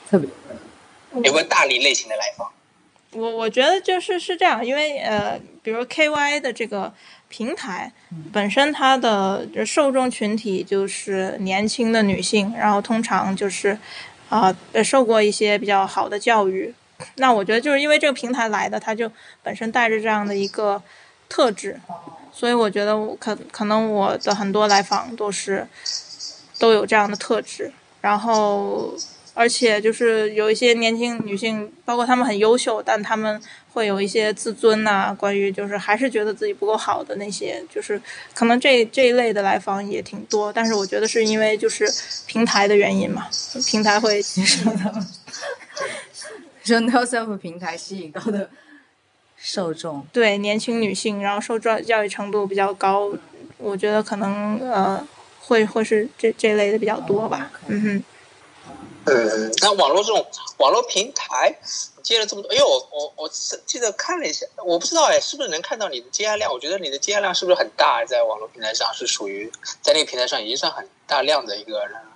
[0.09, 0.29] 特别
[1.13, 2.51] 有没有大理类型的来访？
[3.11, 6.93] 我我觉得就是是这样，因为呃，比如 KY 的这个
[7.31, 7.89] 平台
[8.31, 13.77] 本身它的受众群体就是年轻的女性，然后通常就是
[14.29, 16.73] 啊、呃受过一些比较好的教育。
[17.15, 19.09] 那我觉得就是因为这个平台来的，它就
[19.41, 20.79] 本身带着这样的一个
[21.27, 21.79] 特质，
[22.31, 25.65] 所以我觉得我可可能我的很多来访都是
[26.59, 27.71] 都有这样的特质，
[28.01, 28.93] 然后
[29.33, 33.41] 而且就是有一些年轻女性，包括她们很优秀，但她们
[33.73, 38.01] 会有一些自尊呐、关于就是还是觉得自己不够好的那些，就是
[38.33, 41.89] 可能这这一类的来访也挺多，但是我觉得是因为就是
[42.27, 43.27] 平台的原因嘛，
[43.65, 44.21] 平台会
[46.63, 48.49] 说 No Self 平台吸引到的
[49.37, 53.11] 受众，对年轻女性，然后受教教育程度比较高，
[53.57, 55.07] 我觉得可能呃
[55.39, 58.03] 会会是这这类的比较多吧，嗯哼。
[59.03, 60.23] 嗯，那网络这种
[60.57, 61.55] 网络平台
[62.03, 63.29] 接了这么多，因为我我我
[63.65, 66.51] 记得看了一下，我不知道哎，是不是能看到你的接案量？
[66.51, 68.03] 我觉得你的接案量是不是很大？
[68.05, 72.11] 在网络平台上是属于在那个平台上已经算很大量的一个人了。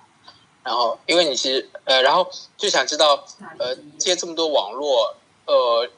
[0.64, 3.24] 然后，因为你其实呃，然后就想知道
[3.58, 5.14] 呃，接这么多网络
[5.46, 5.88] 呃，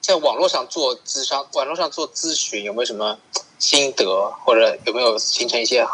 [0.00, 3.18] 在网络上做咨商，网络上做咨询有没有什么
[3.58, 5.86] 心得，或者有没有形成一些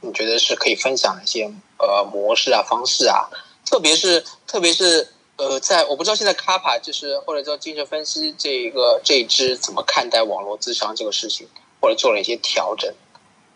[0.00, 1.44] 你觉得是可以分享的一些
[1.78, 3.30] 呃模式啊、方式啊？
[3.64, 5.06] 特别是特别是
[5.40, 11.48] 呃，在我不知道现在卡帕就是或者叫精神分析这一个这一支怎么看待网络智商这个事情，
[11.80, 12.92] 或者做了一些调整，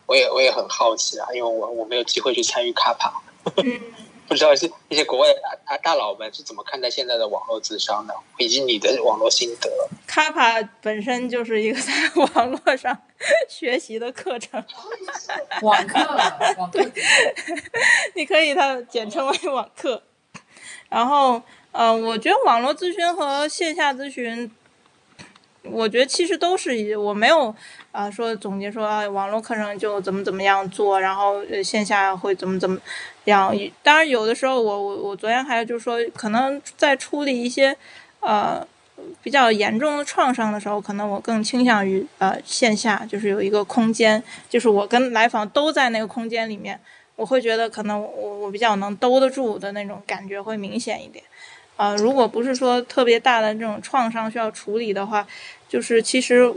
[0.07, 3.12] 我也我也很好奇啊，因为我我没有机会去参与卡帕，
[4.26, 9.70] 不知道是一些国外的大大佬们是怎么看待现在的网络智商的，以及你的网络心得。
[10.07, 11.93] 卡帕本身就是一个在
[12.35, 12.97] 网络上
[13.47, 14.64] 学习的课程，
[15.61, 15.99] 网课，
[16.57, 16.80] 网课，
[18.16, 20.03] 你可以它简称为网课。
[20.89, 21.43] 然后，
[21.75, 24.49] 呃，我觉得网络咨询和线下咨询，
[25.64, 27.53] 我觉得其实都是一，我没有
[27.91, 32.81] 啊、说总结说啊网络课程就怎么怎么样做，然后呃线下会怎么怎么
[33.25, 33.53] 样。
[33.83, 37.77] 当然，有的时候我我我昨天还就是说，可能在处理一些
[38.20, 38.64] 呃
[39.20, 46.79] 比较严重的创伤的时候，可能我更倾向于呃线下，就是有一个空间，就是我跟来访都在那个空间里面，
[47.16, 51.25] 我会觉得可能我我比较能兜得住的那种感觉会明显一点。
[51.77, 55.27] 呃，如果不是说特别大的这种创伤需要处理的话，
[55.68, 56.53] 就是其实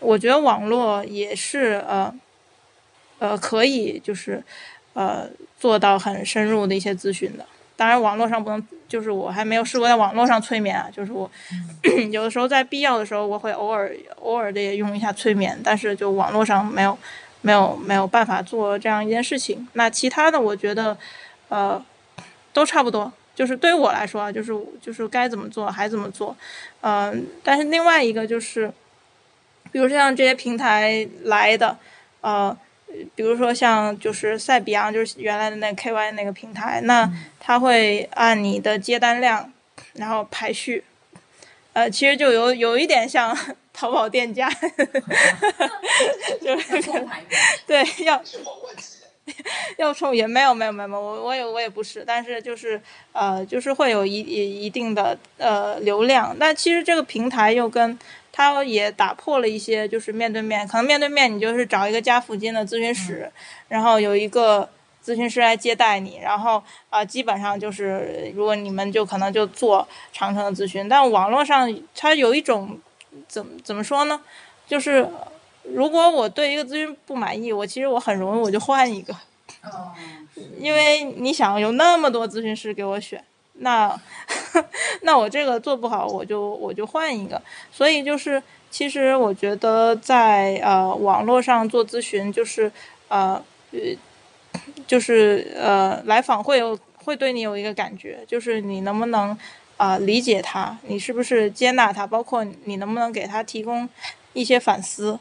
[0.00, 2.12] 我觉得网络也是呃
[3.18, 4.42] 呃可以就是
[4.94, 5.28] 呃
[5.58, 7.46] 做到很深入的一些咨询的。
[7.76, 11.30] 当然，网络上不能，就是我还没有试过在网络上催眠啊，就是我
[12.10, 16.98] 有的时候在必要的时候，我会偶尔偶尔的也用一下催眠，但是就网络上没有
[17.40, 19.68] 没有没有办法做这样一件事情。
[19.74, 20.98] 那其他的，我觉得
[21.48, 21.80] 呃
[22.52, 23.12] 都差不多。
[23.38, 26.36] 就是对于我来说啊，就是就是该怎么做还怎么做，
[26.80, 28.68] 嗯、但是另外一个就是，
[29.70, 31.78] 比如像这些平台来的，
[32.20, 32.58] 呃，
[33.14, 37.08] 比如说像就是赛比昂，就是原来的那 KY 那个平台，那
[37.38, 39.52] 它会按你的接单量，
[39.92, 40.82] 然后排序，
[41.74, 43.38] 呃，其实就有有一点像
[43.72, 44.50] 淘宝店家，
[46.42, 46.82] 就是
[47.68, 48.20] 对要
[49.78, 52.80] 要冲也没有没有没有，我我也我也不是，但是就是
[53.12, 57.98] 呃就是会有一一一定的呃流量，那其实这个平台又跟
[58.32, 63.30] 它也打破了一些就是面对面，可能面对面你就是找一个家附近的咨询室，
[63.68, 64.68] 然后有一个
[65.04, 72.78] 咨询师来接待你，然后啊、基本上就是如果你们就可能就做长城的咨询，但网络上它有一种
[73.26, 74.20] 怎么怎么说呢，
[74.66, 75.08] 就是。
[75.74, 79.12] 如果我对一个咨询不满意，我其实我很容易我就换一个，
[79.62, 79.92] 哦，
[80.58, 83.22] 因为你想有那么多咨询师给我选，
[83.54, 83.98] 那
[85.02, 87.40] 那我这个做不好，我就我就换一个。
[87.70, 92.70] 所以就是，其实我觉得在呃网络上做咨询，就是
[93.08, 93.42] 呃
[93.72, 93.78] 呃，
[94.86, 99.36] 就是呃来访会有会对你有一个感觉，就是你能不能
[99.76, 103.88] 啊、理解他，你是不是接纳他，包括你能不能给他提供
[104.32, 105.18] 一些反思。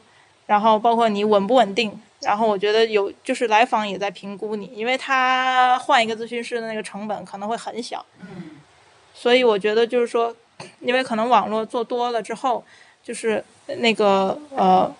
[0.48, 1.92] 然后包括你稳不稳定，
[2.22, 8.52] 然后我觉得有就是来访也在评估你，因为他换一个咨询师的那个成本可能会很小，嗯，
[9.14, 10.36] 所以我觉得就是说，
[10.80, 12.64] 因为可能网络做多了之后，
[13.04, 14.92] 就是那个呃，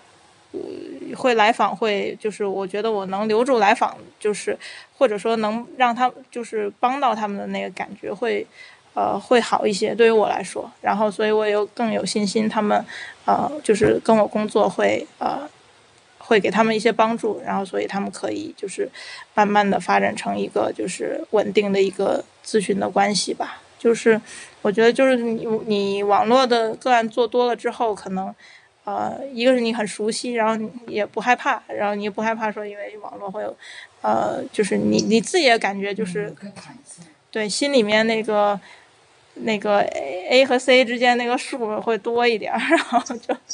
[1.16, 4.56] 会来访会就是我觉得我能留住来访，就是
[4.98, 8.46] 或者说能让他就是帮到他们的那个感觉会
[8.94, 12.84] 呃会好一些，对于我来说，然后所以我有更有信心，他们
[13.24, 15.48] 呃就是跟我工作会呃
[16.18, 18.90] 会给他们一些帮助，然后所以他们可以就是
[19.34, 23.62] 慢慢的发展成一个就是稳定的一个咨询的关系吧。
[23.78, 24.20] 就是
[24.60, 28.34] 我觉得就是你你网络的个案做多了之后，可能
[28.84, 33.56] 呃一个是你很熟悉，然后你也不害怕，然后你也不害怕说因为网络会有
[34.02, 36.34] 呃就是你你自己也感觉就是。
[37.30, 38.58] 对心里面那个
[39.34, 43.36] 那个 A A 和 C 之间那个数会多一点，然后就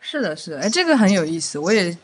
[0.00, 1.58] 是的，是的，哎，这个很有意思。
[1.58, 1.96] 我也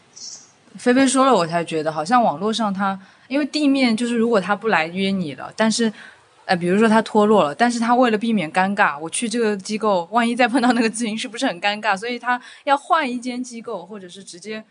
[0.78, 2.98] 菲菲说了，我才觉得好像网络上他，
[3.28, 5.92] 因为地面就是如果他不来约你了，但是，
[6.44, 11.96] 呃，比如说他脱落了，但是他为了避免尴尬，我去这个机构，万一再碰到那个咨询师，不是很尴尬？
[11.96, 14.62] 所以他要换一间机构，或者是直接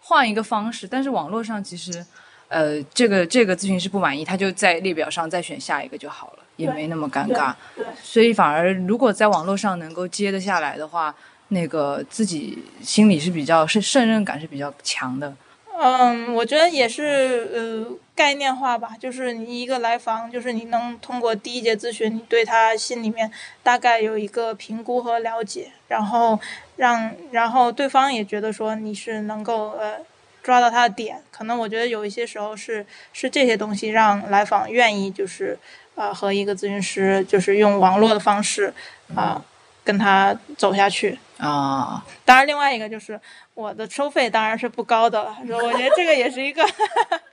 [0.00, 0.86] 换一个方式。
[0.86, 2.04] 但是网络上其实，
[2.48, 7.54] 呃，这个这个咨询师不满意，他就在列表上再选下一个就好了，也没那么尴尬。
[8.02, 11.14] 所以反而如果在网络上能够接得下来的话，
[11.48, 15.34] 那个自己心里是比较是胜任感是比较强的。
[15.82, 23.30] 嗯，我觉得也是呃概念化吧，就是你一个来访，就是你能通过第一节咨询，你对他心里面
[23.62, 26.38] 大概有一个评估和了解，然后
[26.76, 29.96] 让然后对方也觉得说你是能够呃
[30.40, 35.58] 抓到他的点，可能我觉得有一些时候是是这些东西让来访愿意就是
[35.96, 38.72] 呃和一个咨询师就是用网络的方式
[39.16, 39.44] 啊、
[39.82, 43.20] 跟他走下去，啊，当然，另外一个就是
[43.54, 46.64] 我的收费当然是不高的了，我觉得这个也是一个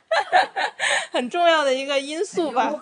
[1.12, 2.74] 很重要的一个因素吧。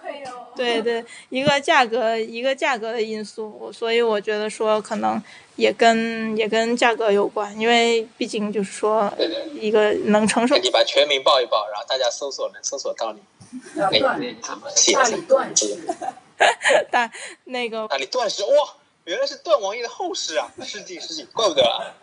[0.55, 5.21] 对对，一个价格一个价格的因素，所以我觉得说可能
[5.55, 9.11] 也跟也跟价格有关，因为毕竟就是说
[9.53, 13.19] 一个能承受你把全名报一报，然后大家搜索能搜索到你。
[13.79, 15.77] 哎要断怎么写大理 断食，
[16.91, 17.09] 但
[17.45, 20.51] 那个那你断食哇，原来是段王爷的后事啊！
[20.61, 21.95] 失敬失敬，怪不得啊。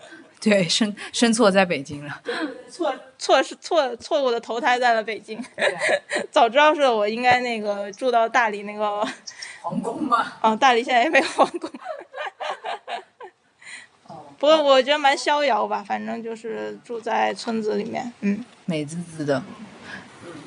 [0.43, 2.21] 对，生生错在北京了。
[2.69, 5.43] 错错是错错误的投胎在了北京，
[6.33, 9.07] 早知道是我应该那个住到大理那个。
[9.63, 10.33] 皇宫吗？
[10.43, 11.71] 哦，大理现在也没有皇宫。
[14.09, 18.13] 哦，不过我觉得蛮逍遥吧，反正就是住在村子里面。
[18.23, 19.41] 嗯，美滋滋的，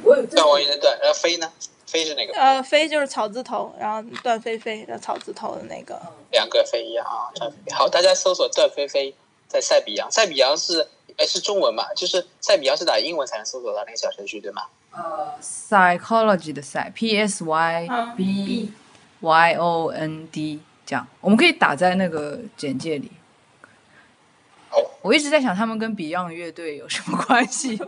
[0.04, 1.50] 我有这段王爷的段，然后飞呢？
[1.88, 2.34] 飞是哪个？
[2.34, 5.98] 呃，飞就是草字头，然后段飞飞的草字头的那个。
[6.32, 7.32] 两个飞一样啊。
[7.36, 9.16] 段飞飞好，大家搜索段飞飞
[9.56, 10.86] 在塞比扬，塞比扬是
[11.18, 11.94] 哎是中文嘛？
[11.96, 14.64] 就是塞比扬是打英文才能搜索到那个小程序对吗？
[14.92, 18.74] 呃 psychology 的 psy，p s y 嗯 b
[19.22, 23.10] y o n d 这样，我们可以打在那个简介里。
[24.70, 27.80] 好，我一直在想，他们跟 Beyond 乐队有什么关系？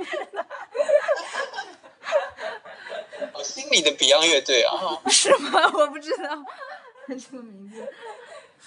[3.34, 4.72] 哦，心里的 Beyond 乐队啊。
[5.09, 5.51] 是吗？
[5.76, 6.43] 我不知道
[7.07, 7.86] 这个名字。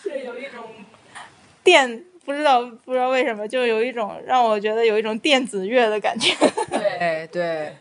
[0.02, 0.64] 是有一种
[1.62, 6.32] 电，不知道不知道为什么，就有一种让我觉得有一种电子乐的感觉。
[6.70, 7.76] 对对，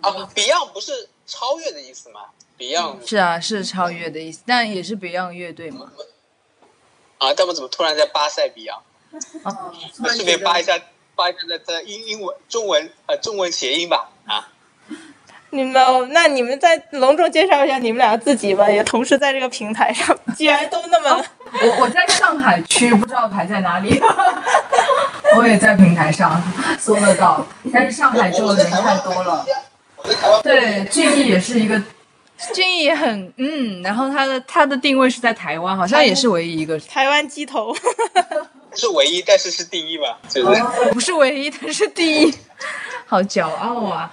[0.00, 2.26] 啊，Beyond 不是超越的意思吗
[2.56, 5.90] ？Beyond 是啊，是超越的意思，但也是 Beyond 乐队嘛。
[7.18, 8.82] 啊，但我怎么突然在巴塞 Beyond？
[9.42, 9.72] 啊，
[10.14, 10.78] 顺便扒一下，
[11.16, 14.52] 扒一下那这英英文、中文呃中文谐音吧啊。
[15.50, 21.24] 你们，那你们再隆重介绍一下你们俩自己吧，也同时在这个平台上，既然都那么。
[21.52, 24.00] 我我在上海区，不知道排在哪里。
[25.36, 26.42] 我也在平台上
[26.78, 29.44] 搜得到，但是上海就人太多了。
[29.96, 31.80] 我在台湾，对，俊逸也是一个，
[32.52, 37.72] 俊逸也很嗯，然后他的他的定位是在台湾，好像也是唯一一个，台湾鸡头，
[38.70, 40.62] 不 是唯一，但是是第一嘛，是不是？
[40.92, 42.34] 不是唯一，但是第一，
[43.06, 44.10] 好骄傲啊！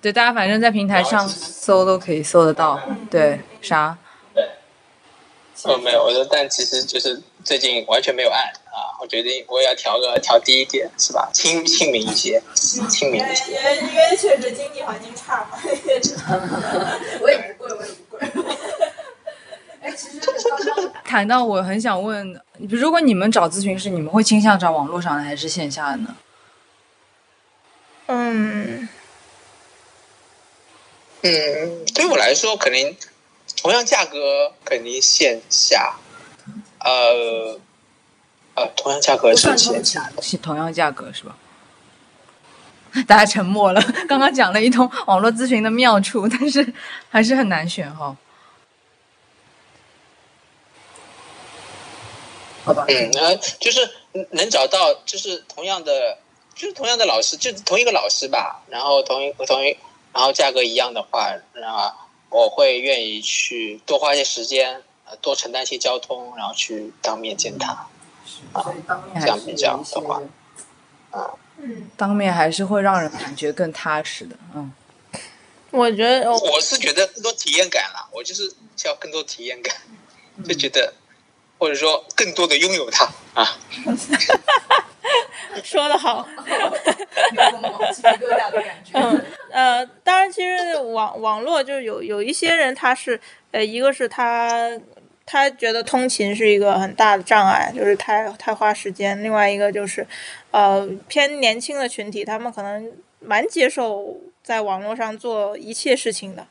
[0.00, 2.78] 对，大家反正在平台上搜都可以搜得到。
[3.10, 3.96] 对，啥？
[5.64, 11.30] 哦，没有，我说，但其实就是最近完全没有按啊，我决定我也要调个调低一点，是吧？
[11.32, 13.52] 亲亲民一些，亲民一些。
[13.52, 15.58] 也因为确实经济环境差嘛。
[17.20, 18.56] 我也不贵，我也不贵。
[19.82, 20.34] 哎，其实刚
[20.76, 26.16] 刚谈到我很想问，如果你们找咨询师，你们会倾向找网络上的还是线下的呢？
[28.06, 28.88] 嗯，
[31.22, 32.96] 嗯，对我来说，肯定
[33.60, 35.96] 同样价格，肯定线下，
[36.78, 37.58] 呃
[38.54, 41.36] 呃，同样价格是线下情，是同样价格是吧？
[43.06, 43.80] 大家沉默了。
[44.08, 46.72] 刚刚讲了一通网络咨询的妙处，但是
[47.10, 48.16] 还是很难选哈。
[52.64, 53.88] 好吧，嗯，呃，就是
[54.30, 56.18] 能找到，就是同样的，
[56.54, 59.76] 就是同样的老师，就同一个老师吧，然后同一同一
[60.12, 61.94] 然后价格一样的话，那
[62.30, 67.86] 我会愿意去多花一些时间，呃，多承担一些交通，然后去当面见他。
[68.54, 70.22] 所以当面这样比较的话，
[71.58, 74.36] 嗯，当面还是会让人感觉更踏实的。
[74.54, 74.72] 嗯，
[75.70, 79.76] 我觉得我我是觉得更多体验感啦，我就是需要更多体验感，
[80.48, 80.94] 就觉得
[81.58, 83.58] 或者说更多的拥有它啊。
[85.64, 86.26] 说的好。
[87.32, 88.92] 有种鸡皮疙瘩的感觉。
[88.94, 93.18] 嗯，呃，当然，其实网网络就是有有一些人，他是
[93.52, 94.70] 呃，一个是他
[95.26, 100.06] 他觉得通勤是一个很大的障碍，就是太太花时间；另外一个就是，
[100.50, 106.46] 呃，偏年轻的群体，他们可能蛮接受在网络上做一切事情的，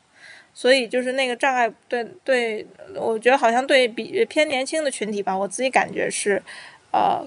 [0.54, 6.42] 所以就是那个障碍，对对，我觉得好像对比偏年轻的群体吧，我自己感觉是，
[6.92, 7.26] 呃。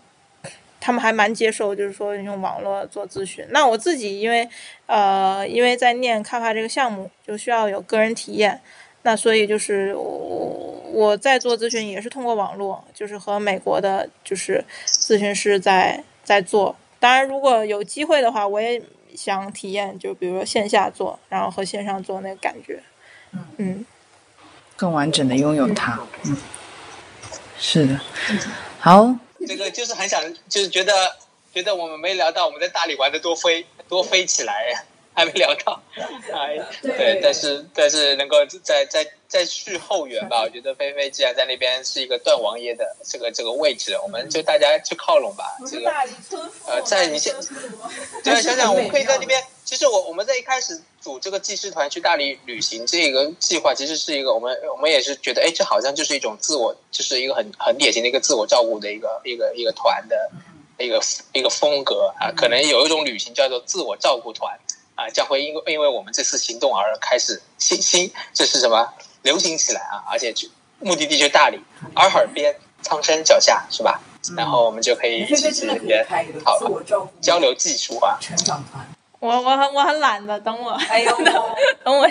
[0.85, 3.45] 他们还蛮接受，就是说用网络做咨询。
[3.51, 4.45] 那我自己因为，
[4.85, 8.59] 呃，因为在念开发这个项目，就需要有个人体验。
[9.03, 16.75] 那所以就是我我在做咨询也是通过网络，就是和美国的，就是咨询师在在做。
[16.99, 18.81] 当然，如果有机会的话，我也
[19.15, 22.83] 想体验，就比如说线下做，然后和线上做那个感觉。
[23.55, 23.85] 嗯，
[24.75, 25.97] 更完整的拥有它。
[26.25, 26.35] 嗯，
[27.57, 28.01] 是的。
[28.79, 29.15] 好。
[29.47, 31.15] 这个就是很想，就是觉得
[31.53, 35.81] 觉得我们没聊到我们在大理玩的多飞多飞起来，还没聊到，
[36.33, 45.91] 哎，对，但是但是能够再再再续后援吧，我觉得菲菲既然在那边是一个段王爷的这个这个位置，我们就大家去靠拢吧，这个
[46.67, 47.33] 呃，在你现，
[48.23, 49.43] 对，想想我们可以在那边。
[49.65, 60.29] 其实我我们在一开始组这个技师团去大理旅行这个计划，其实是一个我们我们也是觉得，哎，这好像就是一种自我，就是一个很很典型的一个自我照顾的一个一个一个团的
[60.77, 62.29] 一个一个风格啊。
[62.37, 64.59] 可能有一种旅行叫做自我照顾团
[64.95, 68.93] 啊，将会因为因为我们这次行动而开始新新这是什么
[69.23, 70.03] 流行起来啊？
[70.11, 70.49] 而且去
[70.79, 71.59] 目的地就大理
[71.95, 73.99] 洱海边苍山脚下是吧？
[74.37, 76.05] 然后我们就可以一起去那边
[76.45, 76.57] 好
[77.19, 78.85] 交流技术啊，成长团。
[79.19, 81.09] 我我很我很懒的，等我，哎呦，
[81.83, 82.05] 等我，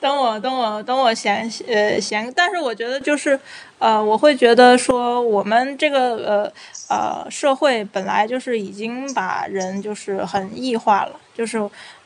[0.00, 3.38] 等我，等我，等我闲呃闲，但是我觉得就是
[3.78, 6.52] 呃，我会觉得说我们这个呃
[6.88, 11.58] 呃社会本来就是已经把人就是很异化了，就是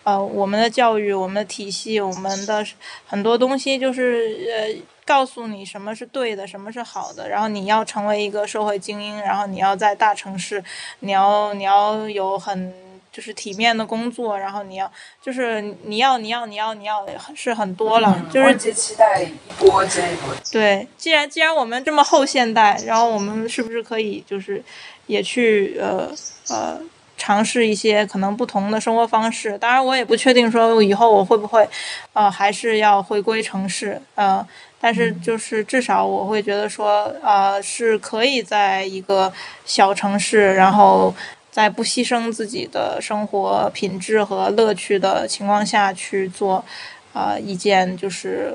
[0.04, 2.64] 呃我们的教育、我们的体系、我们的
[3.06, 10.62] 很多东西就是呃告诉你什么是对的，什么是好的，然后你要成为一个社会精英，然后你要在大城市，
[11.00, 12.72] 你要你要有很。
[13.12, 14.90] 就是体面的工作，然后你要，
[15.20, 18.24] 就是你要，你要，你要，你要，是很多了。
[18.32, 20.34] 就是期待一波接一波。
[20.50, 24.64] 对，既然既然我们这么后现代，然后我们是不是可以就是
[25.08, 26.10] 也去呃
[26.48, 26.80] 呃
[27.22, 29.56] 尝试一些可能不同的生活方式？
[29.58, 31.68] 当然，我也不确定说以后我会不会
[32.14, 34.44] 呃还是要回归城市呃，
[34.80, 39.32] 但是就是至少我会觉得说呃是可以在一个
[39.64, 41.14] 小城市，然后。
[41.52, 46.64] 在不牺牲自己的生活品质和乐趣的情况下去做，
[47.12, 48.54] 呃，一件就是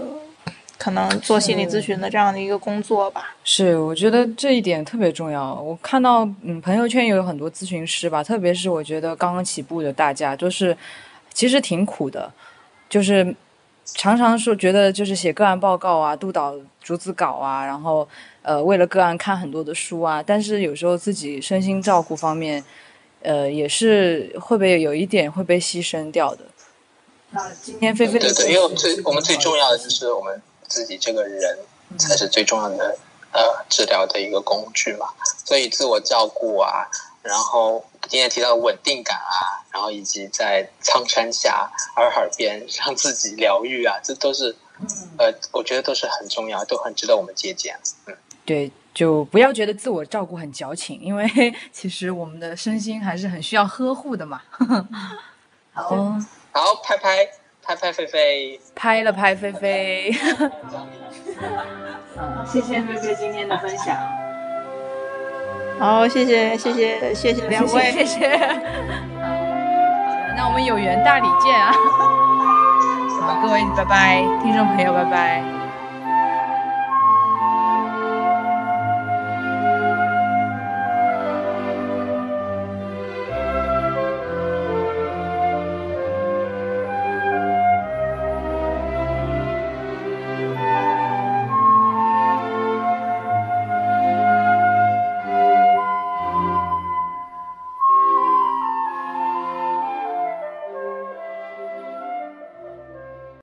[0.77, 3.35] 可能做心理咨询的这样的一个工作吧。
[3.43, 5.53] 是，我觉得这一点特别重要。
[5.55, 10.77] 我看到，嗯，朋友圈有很多咨询师吧，特别是我觉得刚刚起步的大家，就是
[11.33, 12.31] 其实挺苦的，
[12.89, 13.35] 就是
[13.85, 18.07] 常常说觉得就是写个案报告啊，督导逐字稿啊，然后
[18.41, 22.63] 呃，为了个案看很多的书啊，但是有时候自己身心照顾方面。
[23.23, 26.45] 呃，也是会被有一点会被牺牲掉的？
[27.31, 31.57] 那今天菲菲对对，因为最我们最重要的就是我们自己这个人
[31.97, 32.97] 才是最重要的
[33.31, 35.07] 呃治疗的一个工具嘛。
[35.45, 36.85] 所以自我照顾啊，
[37.21, 44.55] 然后今天提到稳定感啊，然后以及在苍山下洱海边让自己疗愈啊，这都是
[45.17, 47.79] 呃，我觉得都是很重要，都很值得我们借鉴。
[48.05, 48.15] 嗯，
[48.45, 48.71] 对。
[48.97, 51.23] 就不要觉得自我照顾很矫情，因为
[51.71, 54.41] 其实我们的身心还是很需要呵护的嘛。
[55.71, 56.17] 好，
[56.51, 57.29] 好，拍拍
[57.67, 60.15] 拍拍菲菲，拍了拍菲菲。
[62.15, 63.93] 嗯， 谢谢菲菲今天的分享。
[65.77, 68.37] 好，谢谢谢谢谢谢两位，谢谢。
[68.37, 68.53] 好的，
[70.37, 71.73] 那我们有缘大理见啊！
[73.19, 75.66] 好，各位拜拜，听众朋友拜拜。